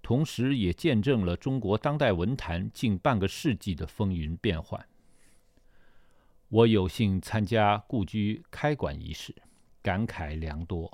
[0.00, 4.88] 同时也见证了中国当代文坛近半个世纪的风云变幻。
[6.48, 9.34] 我有幸参加故居开馆仪式，
[9.82, 10.90] 感慨良多。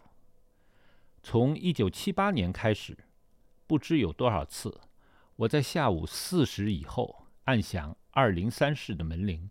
[1.23, 2.99] 从一九七八年开始，
[3.69, 4.81] 不知有多少次，
[5.39, 9.49] 我在下午四时以后按响二零三室的门铃，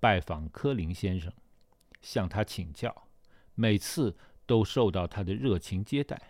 [0.00, 1.32] 拜访柯林先生，
[2.02, 3.06] 向他请教。
[3.54, 6.20] 每次都受到他的热情接待。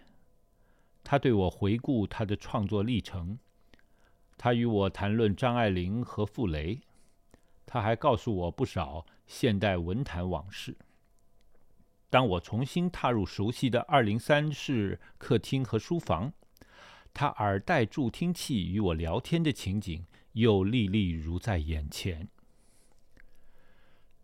[1.03, 3.39] 他对我回顾他的创作历程，
[4.37, 6.83] 他与我谈论张爱玲和傅雷，
[7.65, 10.77] 他还告诉我不少现代文坛往事。
[12.11, 16.31] 当我重新踏入熟悉的二零三室客厅和书房，
[17.21, 22.29] 他耳戴助听器与我聊天的情景又历历如在眼前。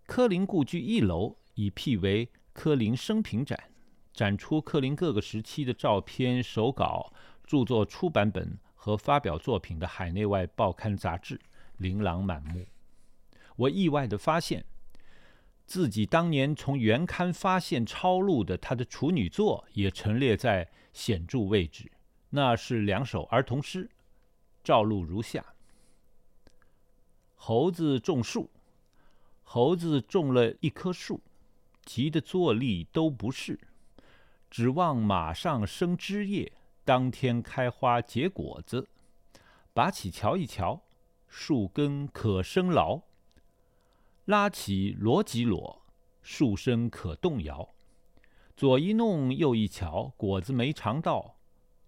[0.06, 2.30] 柯林故居一楼已辟为。
[2.52, 3.58] 柯林生平展
[4.12, 7.12] 展出柯林各个时期的照片、手稿、
[7.44, 11.40] 著作出版本和发表作品的海内外报刊杂志
[11.78, 12.64] 琳琅满目。
[13.56, 14.64] 我意外地发现，
[15.66, 21.90] 自己当年从原刊发现抄录的他的处女作也陈列在显著位置，
[22.36, 23.88] 那是两首儿童诗，
[24.64, 25.54] 照录如下：
[27.36, 28.50] 猴子种树，
[29.44, 31.20] 猴子种了一棵树。
[31.84, 33.60] 急得坐立都不是，
[34.50, 36.52] 指望马上生枝叶，
[36.84, 38.88] 当天开花结果子，
[39.72, 40.82] 拔起瞧一瞧，
[41.28, 43.04] 树根可生牢；
[44.24, 45.82] 拉起罗几裸，
[46.20, 47.68] 树身可动摇。
[48.56, 51.36] 左一弄，右一瞧，果子没尝到，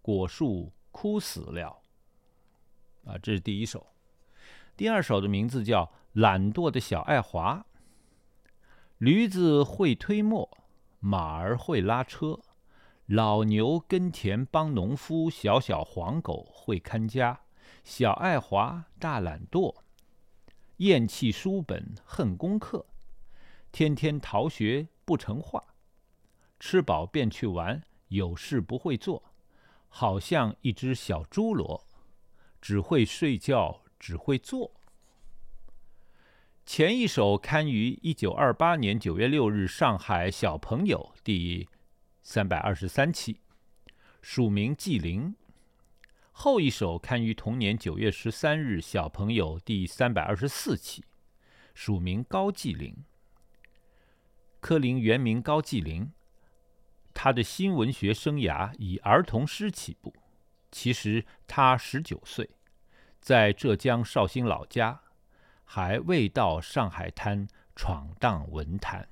[0.06, 1.82] 果树枯死了。
[3.06, 3.84] 啊，这是第一首。
[4.76, 7.66] 第二首的名字叫《懒惰的小爱华》。
[8.98, 10.48] 驴子会推磨，
[11.00, 12.38] 马儿会拉车，
[13.06, 17.40] 老牛耕田帮农夫，小小黄狗会看家。
[17.82, 19.74] 小爱华大懒惰，
[20.76, 22.86] 厌弃书本恨功课，
[23.72, 25.64] 天天逃学不成话。
[26.60, 29.20] 吃饱便去玩，有事不会做，
[29.98, 31.86] 好像一只小猪罗，
[32.60, 34.70] 只会睡觉，只会坐。
[36.66, 41.66] 前一首刊于一九二八年九月六日《上海小朋友》第
[42.22, 43.38] 三百二十三期，
[44.20, 45.32] 署名纪灵；
[46.30, 51.04] 后一首刊于同年九月十三日《小朋友》第三百二十四期，
[51.72, 52.94] 署名高继林。
[54.60, 56.12] 柯林原名高继林。
[57.18, 60.12] 他的新文学生涯以儿童诗起步。
[60.70, 62.50] 其实他十九岁，
[63.20, 65.00] 在浙江绍兴老家，
[65.64, 69.08] 还未到上海滩闯荡文坛。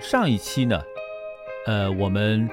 [0.00, 0.82] 上一期呢，
[1.66, 2.48] 呃，我们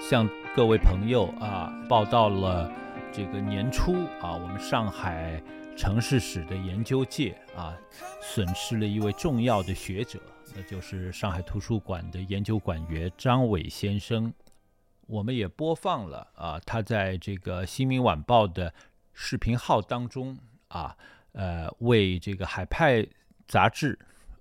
[0.00, 2.70] 向各位朋友啊报道了。
[3.16, 5.40] 这个年初啊，我们上海
[5.76, 7.72] 城市史的研究界啊，
[8.20, 10.18] 损失了一位重要的学者，
[10.52, 14.34] 那就是上海图书馆的研究馆员张伟先生。
[15.06, 18.74] 我们也播放了啊，他在这个《新民晚报》的
[19.12, 20.96] 视频号当中啊，
[21.34, 23.00] 呃，为这个《海派》
[23.46, 23.96] 杂志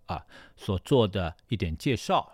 [0.07, 0.25] 啊
[0.57, 2.33] 所做的一点介绍。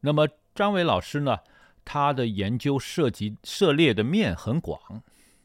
[0.00, 1.38] 那么张伟老师呢，
[1.82, 5.02] 他的研究涉及涉猎的面很广。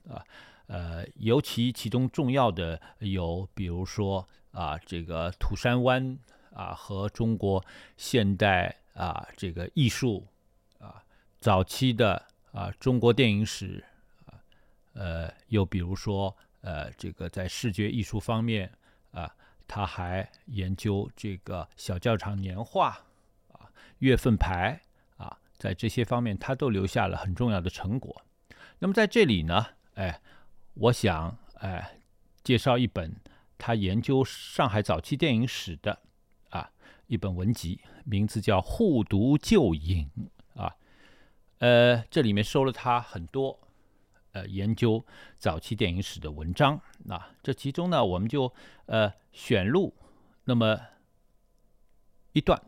[0.10, 0.24] 啊，
[0.68, 6.18] 呃，尤其其中重要的有，比如说啊，这个土山湾
[6.54, 7.64] 啊，和中国
[7.98, 10.26] 现代啊这个艺术
[10.80, 11.04] 啊，
[11.40, 13.84] 早期的啊中国电影史
[14.26, 14.40] 啊，
[14.94, 18.72] 呃，又比如说呃，这个在视觉艺术方面
[19.12, 19.30] 啊，
[19.68, 22.90] 他还研究这个小教场年画
[23.52, 24.80] 啊、月份牌
[25.18, 28.22] 啊，在这些方面他都留下了很重要的成果。
[28.80, 29.66] 那么在这里呢？
[29.96, 30.22] 哎，
[30.74, 32.00] 我想哎，
[32.44, 33.16] 介绍一本
[33.58, 36.02] 他研究上海早期电影史的
[36.50, 36.70] 啊
[37.08, 40.10] 一本文集，名字叫《互读旧影》
[40.62, 40.76] 啊。
[41.60, 43.58] 呃，这里面收了他很多
[44.34, 45.06] 呃研究
[45.38, 46.82] 早期电影史的文章。
[47.06, 48.54] 那这其中呢，我们就
[48.88, 49.96] 呃选录
[50.44, 50.78] 那么
[52.34, 52.62] 一段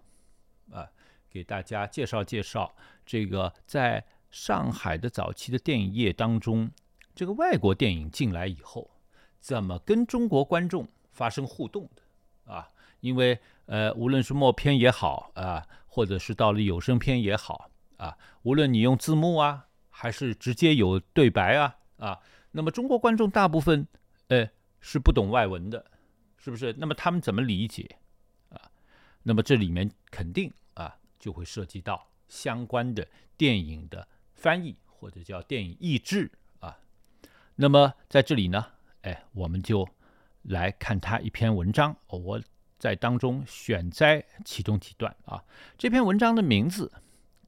[0.72, 0.90] 啊，
[1.30, 2.74] 给大家介绍介绍
[3.06, 6.72] 这个在上海的早期的电影业当中。
[7.17, 8.91] 这个外国电影进来以后，
[9.39, 12.69] 怎么跟中国观众发生互动的啊？
[12.99, 22.19] 因为呃，无论是默片也好啊，或者是到了有声片也好啊，无论你用字幕啊，还是直接有对白啊啊，
[22.51, 23.88] 那么中国观众大部分
[24.27, 24.47] 呃
[24.80, 25.84] 是不懂外文的，
[26.38, 26.71] 是不是？
[26.77, 27.97] 那么他们怎么理解
[28.49, 28.62] 啊？
[29.23, 36.32] 那么这里面肯定啊就会涉及到相关的电影的翻译或者叫电影译制。
[37.60, 38.63] 那么在这里呢，
[39.02, 39.89] 哎，我们就
[40.43, 42.39] 来看他一篇文章，我
[42.78, 45.43] 在当中选摘其中几段啊。
[45.76, 46.91] 这篇文章的名字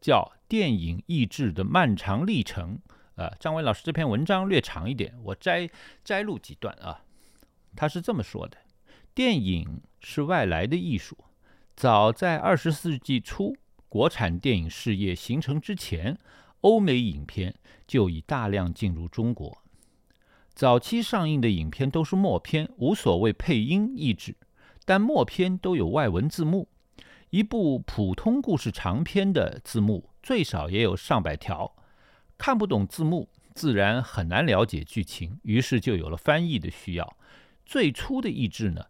[0.02, 2.80] 叫《电影意志的漫长历程》
[3.24, 3.32] 啊。
[3.40, 5.70] 张伟老师这篇文章略长一点，我摘
[6.04, 7.04] 摘录几段啊。
[7.76, 8.58] 他是这么说的：
[9.14, 11.16] 电影是外来的艺术，
[11.76, 13.56] 早在二十世纪初，
[13.88, 16.18] 国产电影事业形成之前，
[16.62, 17.54] 欧美影片
[17.86, 19.62] 就已大量进入中国。
[20.60, 24.36] 早期上映的影片都是默片，无所谓配音译制，
[24.84, 26.68] 但默片都有外文字幕。
[27.30, 31.74] 一部普通故事长篇的字幕最少也有上百条，
[32.38, 37.18] 看不懂字幕，自然很难了解剧情，于是就有了翻译的需要。
[37.66, 38.88] 最初的译制呢，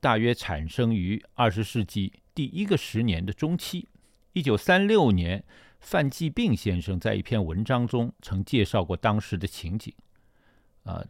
[0.00, 3.86] 大约产生于二十世纪第一个十年的中期。
[4.32, 5.44] 一九三六年，
[5.78, 9.94] 范继病先生在一篇文章中曾介绍过当时的情景。
[10.88, 11.06] 呃，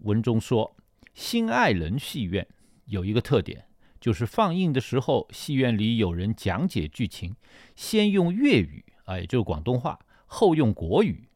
[0.00, 0.76] 文中说，
[1.14, 2.44] 新爱人戏院
[2.86, 3.64] 有一个特点，
[4.00, 7.36] 就是放映的时候，戏院里有人讲解剧情，
[7.76, 9.96] 先用粤语啊，也就是广东话，
[10.26, 11.28] 后用国语，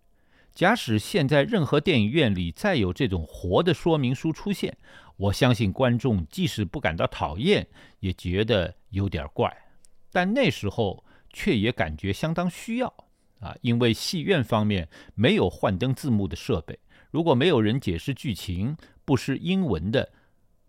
[0.53, 4.76] 假使现在任何电影院里再有这种活的说明书出现，
[5.16, 7.68] 我相信观众即使不感到讨厌，
[8.01, 9.57] 也觉得有点怪。
[10.11, 12.93] 但那时候却也感觉相当需要
[13.39, 16.76] 啊，因为戏院方面没有幻灯字幕的设备，
[17.16, 20.12] 如果没有人解释剧情，不是英文的，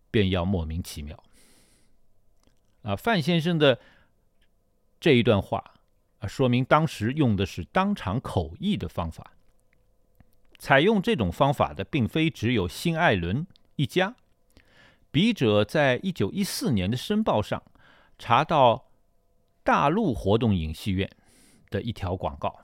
[0.09, 1.21] 便要莫名其妙。
[2.83, 3.77] 啊，范先生的
[4.97, 5.73] 这一段话
[6.19, 9.33] 啊，说明当时用的是当场口译的方法。
[10.57, 13.45] 采用这种方法的，并非只有新艾伦
[13.75, 14.15] 一家。
[15.11, 17.61] 笔者在一九一四年的《申报》上
[18.17, 18.89] 查到
[19.65, 21.11] 大陆活动影戏院
[21.69, 22.61] 的一条广告：“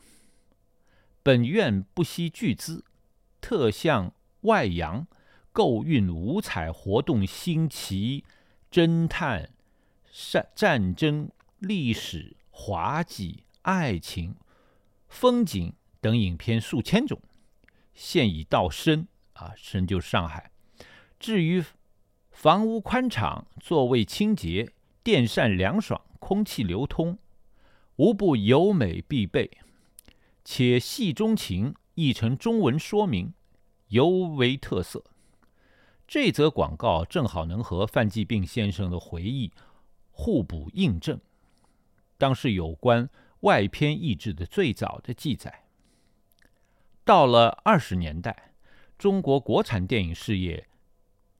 [1.21, 2.86] 本院不惜巨资，
[3.44, 4.14] 特向
[4.44, 5.06] 外洋
[5.52, 8.24] 购运五彩活动新奇、
[8.72, 9.50] 侦探、
[10.10, 11.30] 战战争、
[11.60, 14.38] 历史、滑稽、爱情、
[15.10, 17.20] 风景等影片数千种。”
[17.94, 20.50] 现已到深啊，深就上海。
[21.20, 21.62] 至于
[22.32, 24.72] 房屋宽敞、座位清洁、
[25.04, 27.20] 电扇凉爽、空气流通，
[27.98, 29.52] 无不优美必备。
[30.46, 33.34] 且戏中情译成中文说明，
[33.89, 35.04] 尤为特色。
[36.08, 39.52] 这则广告正好能和范继病先生的回忆
[40.12, 41.20] 互补印证，
[42.18, 45.66] 当是有关外篇译制的最早的记载。
[47.06, 48.54] 到了二十年代，
[48.98, 50.68] 中国国产电影事业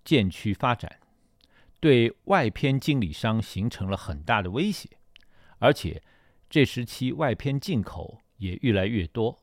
[0.04, 1.00] 渐趋发展，
[1.80, 4.90] 对外片经理商形成了很大的威胁，
[5.60, 6.02] 而且
[6.50, 9.43] 这时期外片进口也越来越多。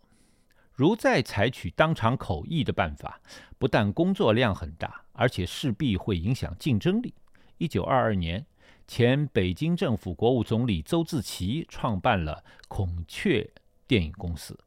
[0.80, 3.20] 如再采取当场口译的办法，
[3.58, 7.12] 不但工作量很大，而且势必会影响竞争力。
[7.58, 8.46] 一九二二年，
[8.88, 13.50] 前北京政府国务总理邹自齐创办了孔雀
[13.86, 14.58] 电影公司。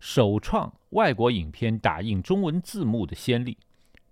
[0.00, 3.56] 首创外国影片打印中文字幕的先例，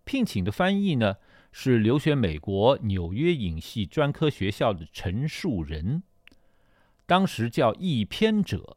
[0.05, 1.17] 聘请的翻译呢
[1.51, 6.05] 是留学美国纽约影系专科学校的陈树人，
[7.05, 8.77] 当时叫译片者。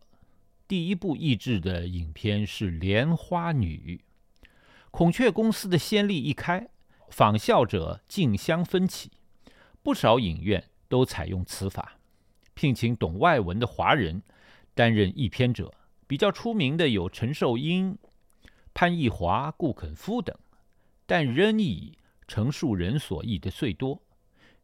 [0.68, 4.02] 第一部译制的影片是《莲花女》。
[4.90, 6.68] 孔雀公司的先例一开，
[7.10, 9.12] 仿效者竞相纷起，
[9.84, 12.00] 不少影院都采用此法，
[12.56, 14.24] 聘请懂外文的华人
[14.74, 15.72] 担任译片者。
[16.08, 17.98] 比较出名的有陈寿英、
[18.74, 20.36] 潘义华、顾肯夫等，
[21.06, 21.98] 但仍以
[22.28, 24.02] 陈树人所译的最多，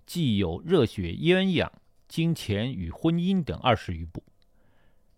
[0.06, 1.66] 既有《热血鸳鸯》
[2.08, 4.24] 《金钱与婚姻》等二十余部。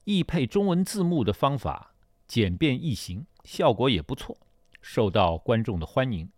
[0.05, 1.95] 译配中文字幕的方法
[2.27, 4.37] 简便易行，效果也不错，
[4.81, 6.29] 受到观众的欢迎。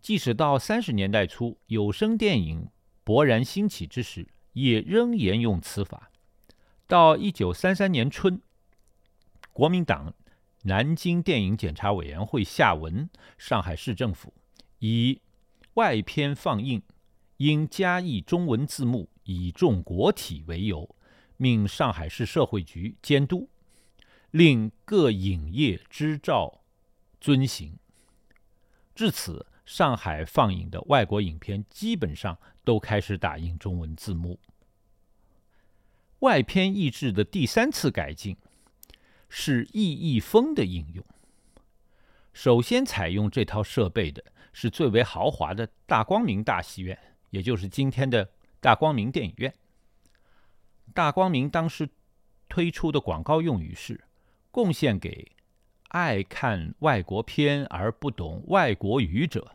[0.00, 2.68] 即使到三十年代初，有声电影
[3.04, 6.10] 勃然兴起之时，也仍沿用此法。
[6.86, 8.40] 到一九三三年春。
[9.52, 10.14] 国民党
[10.62, 14.32] 南京电影检查委员会下文上海市政府，
[14.78, 15.20] 以
[15.74, 16.80] 外片放映
[17.38, 20.88] 应加译中文字幕以重国体为由，
[21.38, 23.48] 命上海市社会局监督，
[24.30, 26.60] 令各影业执照
[27.18, 27.78] 遵行。
[28.94, 34.38] 至此，上海放映的外国影片基本上都开始打印中文字幕。
[36.18, 38.36] 外片译制的第三次改进。
[39.30, 41.04] 是意义风的应用。
[42.32, 44.24] 首先采用这套设备的
[44.54, 49.52] 是最为豪华的大光明大戏院，也就是今天的大光明电影院。
[50.98, 51.88] 大光明当时
[52.48, 54.02] 推出的广告用语是
[54.50, 55.30] ：“贡献给
[55.90, 59.52] 爱看外国片而不懂外国语者，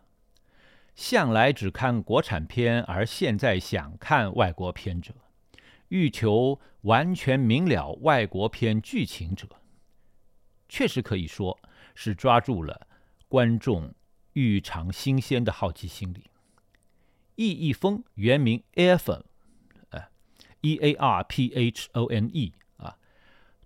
[0.95, 5.13] 向来只看国产片而现在想看外国片者，
[5.89, 9.45] 欲求完全明了外国片剧情者。”
[10.69, 11.59] 确实可以说
[11.93, 12.87] 是抓住了
[13.27, 13.93] 观众
[14.31, 16.31] 欲尝新鲜的好奇心理。
[17.35, 19.25] 意译风原名 Air 粉
[20.63, 22.97] ，E A R P H O N E 啊，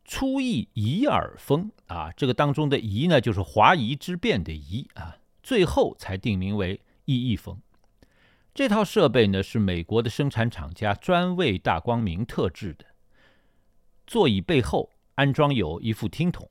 [0.04, 7.62] 初译疑耳风啊，这个当中的疑呢，就是华夷之辩的夷啊，最后才定名为意译风。
[8.54, 12.86] 这套设备呢，是美国的生产厂家专为大光明特制的，
[14.06, 16.50] 座椅背后安装有一副听筒。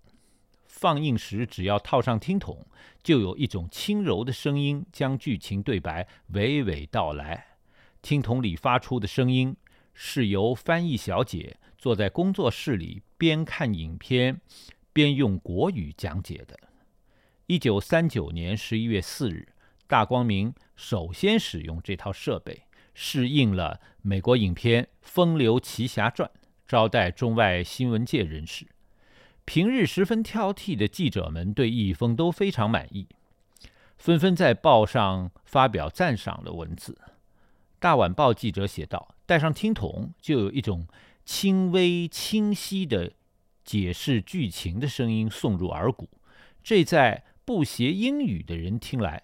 [0.66, 2.64] 放映时，只要套上听筒，
[3.02, 7.56] 就有一种轻柔的声音将剧情对白娓娓道来。
[8.02, 9.56] 听筒里发出的声音
[9.98, 14.38] 是由翻译小姐坐在工作室里边看影片
[14.92, 16.54] 边用国语讲解的。
[17.46, 19.48] 一九三九年十一月四日，
[19.86, 26.28] 大光明首先使用这套设备，试映了美国影片《风流奇侠传》，
[26.68, 28.66] 招待中外新闻界人士。
[29.46, 33.06] 平日十分挑剔的记者们对易峰都非常满意，
[33.96, 36.98] 纷纷在报上发表赞赏的文字。
[37.86, 40.88] 大晚报记者写道：“带上听筒，就有一种
[41.24, 43.12] 轻微清晰的
[43.64, 46.10] 解释剧情的声音送入耳骨，
[46.64, 49.22] 这在不学英语的人听来，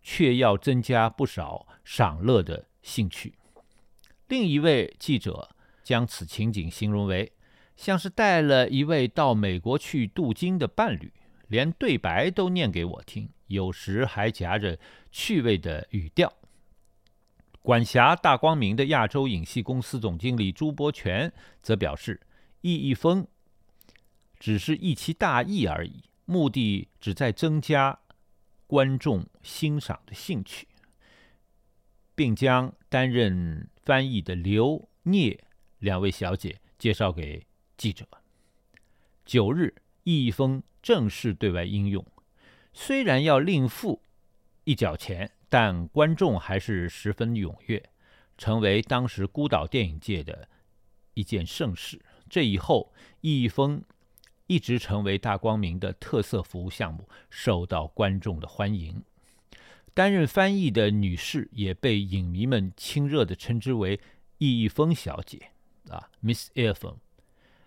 [0.00, 3.34] 却要增加不少赏乐的兴趣。”
[4.28, 5.48] 另一位记者
[5.82, 7.32] 将此情景形容为。
[7.74, 11.12] 像是带了一位到美国去镀金的伴侣，
[11.48, 14.78] 连对白都念给我听，有时还夹着
[15.10, 16.32] 趣味的语调。
[17.62, 21.32] 管辖大光明的亚洲影戏公司总经理朱伯权
[21.62, 22.20] 则表示，
[22.62, 23.26] 易一峰
[24.38, 27.98] 只是一其大意而已，目的只在增加
[28.66, 30.66] 观众欣赏的兴趣，
[32.14, 35.38] 并将担任翻译的刘聂
[35.78, 37.46] 两位小姐介绍给。
[37.76, 38.06] 记者
[39.24, 42.04] 九日，易峰正式对外应用，
[42.74, 44.02] 虽然要另付
[44.64, 47.90] 一角钱，但观众还是十分踊跃，
[48.38, 50.48] 成为当时孤岛电影界的
[51.14, 52.00] 一件盛事。
[52.28, 53.82] 这以后，易峰
[54.46, 59.02] 一直成为大光明的特色服务项目，受到观众的欢迎。
[59.92, 64.00] 担任翻译的女士也被影迷们亲热地称之为
[64.38, 65.50] “易峰小姐”
[65.90, 66.98] 啊，Miss Earphone。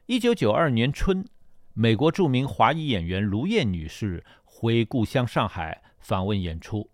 [0.05, 1.25] 一九九二年春，
[1.73, 6.89] 美国著名华裔演员卢燕女士回故乡上海访问演出，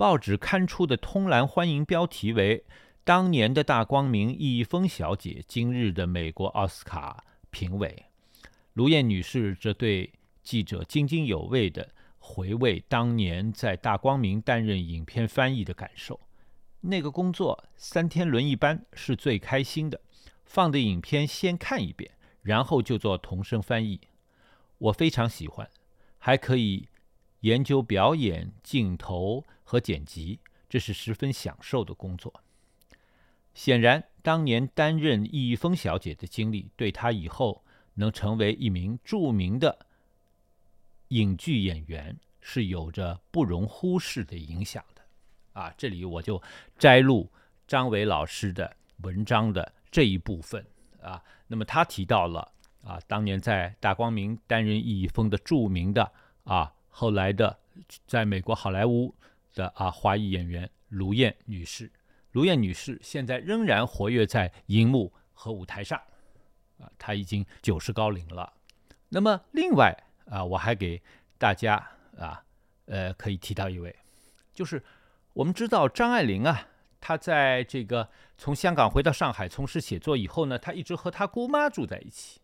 [0.00, 2.64] 报纸刊出的通栏欢迎标题为
[3.04, 8.06] “当年的大光明易峰小姐，今日的美国奥斯卡评委”。
[8.72, 10.10] 卢燕女士则对
[10.42, 11.86] 记者津津有味地
[12.18, 16.18] 回味当年在大光明担任影片翻译的感受。
[16.80, 20.00] 那个工作三天轮一班，是最开心的。
[20.46, 22.10] 放的影片先看一遍。
[22.40, 24.00] 然后就做同声翻译，
[24.78, 25.68] 我非常喜欢，
[26.16, 26.88] 还可以
[27.40, 32.42] 研究表演、镜头和剪辑，这是十分享受的工作。
[33.54, 37.64] 显然，当年担任易峰小姐的经历，对她以后
[37.94, 39.86] 能成为一名著名的
[41.10, 45.02] 影剧演员是有着不容忽视的影响的。
[45.52, 46.42] 啊，这里我就
[46.76, 47.30] 摘录
[47.68, 50.66] 张伟老师的文章的这一部分
[51.00, 51.22] 啊。
[51.46, 52.50] 那么他提到了
[52.82, 56.10] 啊，当年在大光明担任易峰的著名的
[56.42, 57.56] 啊，后来的
[58.04, 59.14] 在美国好莱坞
[59.54, 61.90] 的啊华裔演员卢燕女士。
[62.32, 66.00] 卢燕女士现在仍然活跃在荧幕和舞台上，
[66.78, 68.52] 啊，她已经九十高龄了。
[69.08, 69.96] 那么另外
[70.26, 71.02] 啊，我还给
[71.38, 71.76] 大家
[72.16, 72.44] 啊，
[72.86, 73.94] 呃，可以提到一位，
[74.54, 74.82] 就是
[75.32, 76.68] 我们知道张爱玲啊。
[77.02, 82.38] 她在这个从香港回到上海从事写作以后呢，她一直和她姑妈住在一起。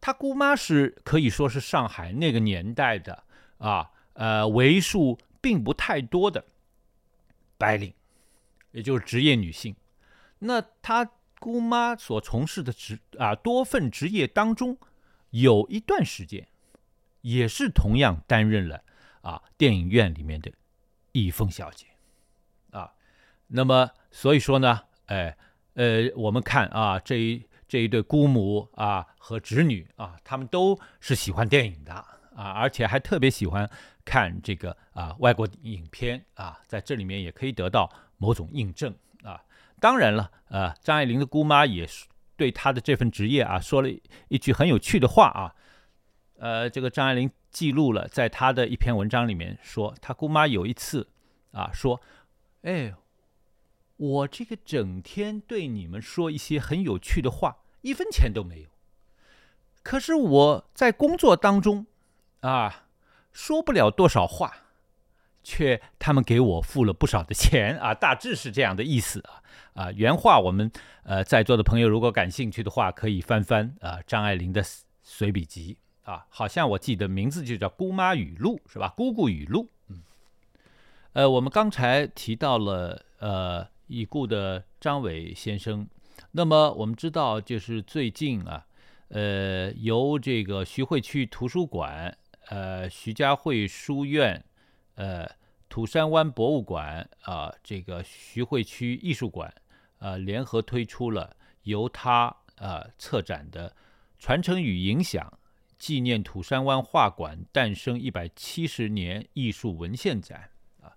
[0.00, 3.24] 她姑妈是可以说是上海那个年代的
[3.58, 6.44] 啊，呃，为数并不太多的
[7.56, 7.92] 白领，
[8.72, 9.74] 也就是职业女性。
[10.38, 14.78] 那她姑妈所从事的职啊多份职业当中，
[15.30, 16.48] 有一段时间
[17.22, 18.82] 也是同样担任了
[19.22, 20.52] 啊电影院里面的
[21.12, 21.86] 易凤小姐
[22.70, 22.92] 啊。
[23.46, 25.36] 那么，所以说呢，哎，
[25.74, 31.92] 呃，我们看啊，这一这一对姑母啊和侄女啊，他们都是喜欢电影的
[32.40, 33.70] 啊，而且还特别喜欢
[34.04, 39.42] 看这个啊外国影片啊，在这里面也可以得到某种印证啊。
[39.78, 41.86] 当然了，呃，张爱玲的姑妈也
[42.36, 43.88] 对她的这份职业啊说了
[44.28, 45.54] 一句很有趣的话啊，
[46.38, 51.08] 呃，这个张爱玲记录了在她的一篇文章里面说，她姑妈有一次
[51.52, 52.00] 啊说，
[52.62, 52.94] 哎。
[54.02, 58.70] 我这个整天对你们说一些很有趣的话，一分钱都没有。
[59.82, 61.84] 可是我在工作当中，
[62.40, 62.84] 啊，
[63.32, 64.52] 说不了多少话，
[65.42, 69.42] 却他们给我付了不少的钱啊，大致是这样的意思啊
[69.74, 70.70] 啊，原话我们
[71.04, 74.62] 呃在座的朋友如果感兴趣的话，可以翻翻啊张爱玲的
[75.02, 78.92] 随笔集啊，好像我记得名字就叫《姑妈语录》是吧？
[78.96, 80.02] 姑姑语录，嗯，
[81.12, 83.66] 呃，我们刚才提到了呃。
[83.92, 85.84] 已故的张伟先生，
[86.30, 88.64] 那么我们知道，就是最近啊，
[89.08, 92.16] 呃，由这个徐汇区图书馆、
[92.50, 94.44] 呃，徐家汇书院、
[94.96, 95.30] 呃，
[95.68, 99.54] 土山湾博物馆啊，这个徐汇区艺术馆
[100.00, 103.76] 啊，联合推出了由他啊策展的
[104.18, 105.38] “传承与影响
[105.78, 110.50] 纪念土山湾画馆诞生一百七十年艺术文献展”。
[110.82, 110.90] 啊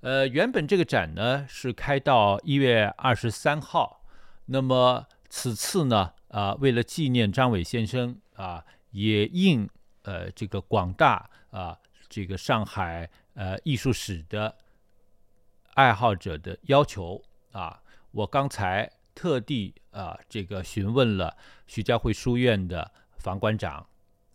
[0.00, 4.04] 呃，原本这个展呢是开到一月二十三号，
[4.44, 9.66] 那么此次呢，啊，为了纪念张伟先生啊，也应
[10.10, 14.56] 呃这个广大啊这个上海呃艺术史的
[15.74, 17.80] 爱好者的要求啊，
[18.10, 21.36] 我刚才特地啊这个询问了
[21.68, 23.86] 徐家汇书院的房馆长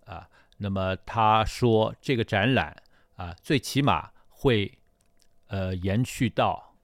[0.06, 2.82] 啊，那么他说这个展览
[3.18, 4.80] 啊最起码会
[5.48, 6.78] 呃延续到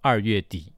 [0.00, 0.72] 二月底。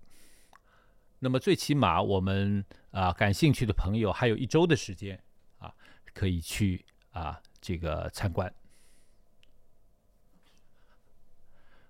[1.18, 5.22] 那么最起码我们啊感兴趣的朋友还有一周的时间
[5.59, 5.74] 啊
[6.14, 6.84] 可以去
[7.15, 8.53] 啊这个参观。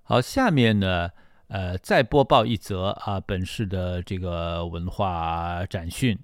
[0.04, 1.10] 好，下面呢
[1.48, 6.16] 呃再播报一则啊本市的这个文化展讯，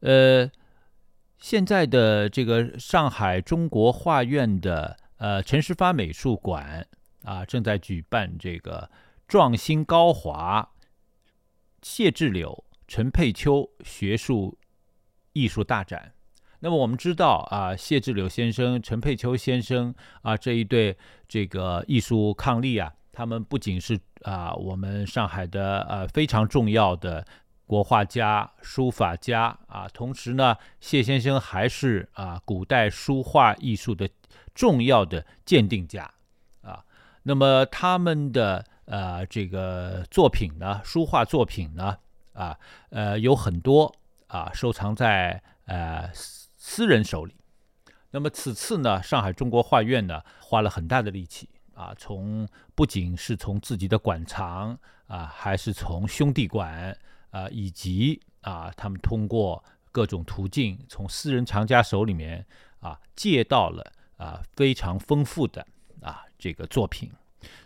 [0.00, 0.50] 呃
[1.38, 6.84] 现在的这个上海中国画院的呃陈时发美术馆
[7.22, 8.90] 啊正在举办这个
[9.28, 10.72] 壮新高华。
[11.80, 14.58] 谢志柳、陈佩秋学术
[15.32, 16.12] 艺术大展。
[16.60, 20.96] 那么我们知道啊，谢志柳先生、陈佩秋先生啊这一对
[21.28, 27.24] 这个艺术伉俪啊，他们不仅是啊我们上海的呃非常重要的
[27.66, 34.08] 国画家、书法家啊，同时呢，谢先生还是啊古代书画艺术的
[34.54, 36.10] 重要的鉴定家
[36.62, 36.84] 啊。
[37.22, 38.64] 那么他们的。
[38.90, 41.98] 呃，这个作品呢，书画作品呢，
[42.32, 43.94] 啊，呃，有很多
[44.28, 46.10] 啊，收藏在呃
[46.68, 47.34] 私人手里。
[48.10, 56.94] 那么此次呢，上海中国画院呢，花了很大的力气啊，从不仅是从自己的馆藏啊，还是从兄弟馆
[57.30, 62.44] 啊，以及啊，他们通过各种途径，从私人藏家手里面
[62.80, 65.66] 啊，借到了啊非常丰富的
[66.02, 67.10] 啊这个作品。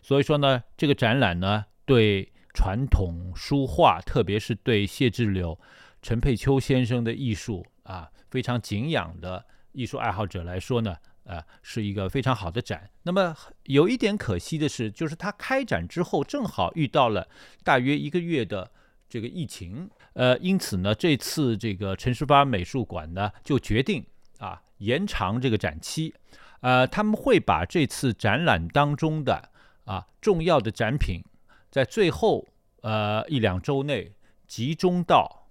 [0.01, 5.59] 所以说呢，这个展览呢，对传统书画，特别是对谢志柳、
[6.01, 12.89] 陈佩秋先生的艺术啊，非常敬仰的艺术爱好者来说呢，呃，是一个非常好的展。
[13.03, 17.29] 那么有一点可惜的是，就是它开展之后正好遇到了
[17.63, 18.73] 大约一个月的
[19.07, 24.03] 这个疫情，呃，因此呢，这次这个陈十八美术馆呢就决定
[24.39, 26.15] 啊延长这个展期，
[26.61, 29.51] 呃，他们会把这次展览当中的
[29.85, 31.23] 啊，重要的展品
[31.71, 32.49] 在最后
[32.81, 34.13] 呃一两周内
[34.47, 35.42] 集中到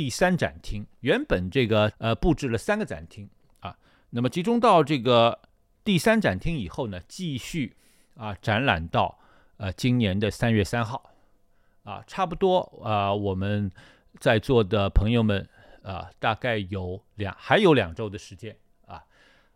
[0.00, 0.86] 第三展厅。
[1.00, 3.28] 原本这个呃布置了三个展厅
[3.58, 3.76] 啊，
[4.08, 5.38] 那么集中到这个
[5.84, 7.76] 第三展厅以后呢，继续
[8.16, 9.18] 啊展览到
[9.58, 11.10] 呃今年的三月三号
[11.84, 13.70] 啊，差不多啊我们
[14.18, 15.46] 在座的朋友们
[15.82, 19.04] 啊，大概有两还有两周的时间啊。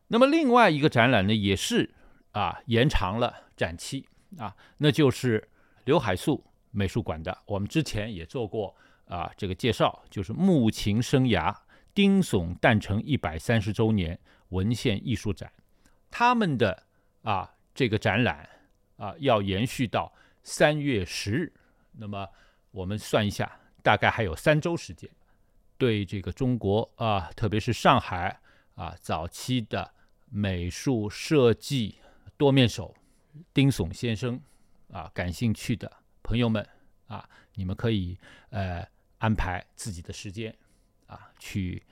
[0.08, 1.94] 那么另外一个展览呢，也是。
[2.32, 4.04] 啊，延长了展期
[4.38, 5.48] 啊，那就是
[5.84, 7.38] 刘海粟美术馆的。
[7.46, 8.74] 我们之前也做过
[9.06, 11.54] 啊，这个介绍，就是木琴生涯
[11.92, 15.52] 丁悚诞辰一百三十周年文献艺术展，
[16.10, 16.82] 他们的
[17.22, 18.48] 啊这个展览
[18.96, 21.52] 啊要延续到三月十日。
[21.92, 22.28] 那么
[22.70, 25.10] 我们算一下，大概还有三周时间，
[25.78, 28.40] 对这个中国啊，特别是上海
[28.74, 29.92] 啊早期的
[30.28, 31.96] 美术设计。
[32.36, 32.92] 多面手
[33.54, 34.40] 丁悚先生
[34.90, 35.90] 啊，感兴趣的
[36.20, 36.68] 朋友们
[37.06, 38.18] 啊，你们可以
[38.50, 38.84] 呃
[39.24, 40.54] 安排自己的时间
[41.06, 41.82] 啊去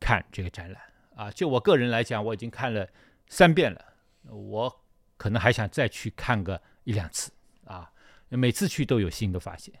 [0.00, 0.82] 看这个展览
[1.14, 1.30] 啊。
[1.30, 2.88] 就我个人来讲，我已经看了
[3.28, 3.84] 三遍了，
[4.24, 4.84] 我
[5.16, 7.30] 可能还想再去看个一两次
[7.64, 7.92] 啊。
[8.28, 9.72] 每次去都有新的发现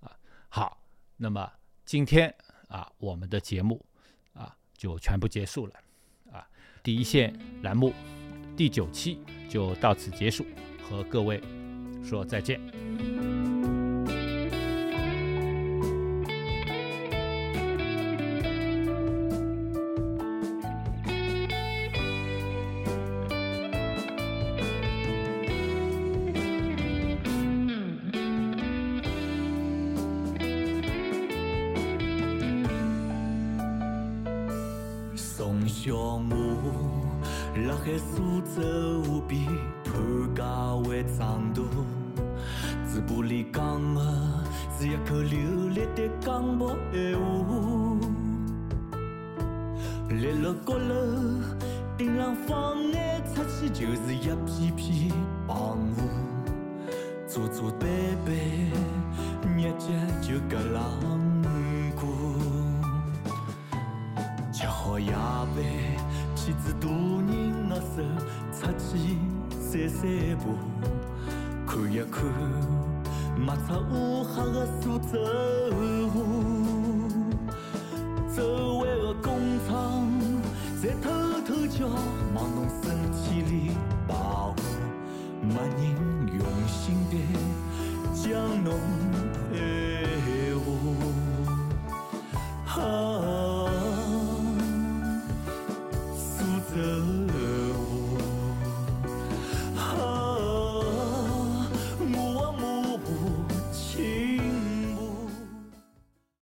[0.00, 0.12] 啊。
[0.50, 0.84] 好，
[1.16, 1.50] 那么
[1.86, 2.34] 今天
[2.68, 3.82] 啊，我们的节目
[4.34, 5.74] 啊就全部结束了
[6.30, 6.46] 啊。
[6.82, 7.94] 第一线栏目。
[8.58, 10.44] 第九期就到此结束，
[10.82, 11.40] 和各位
[12.02, 12.60] 说再见。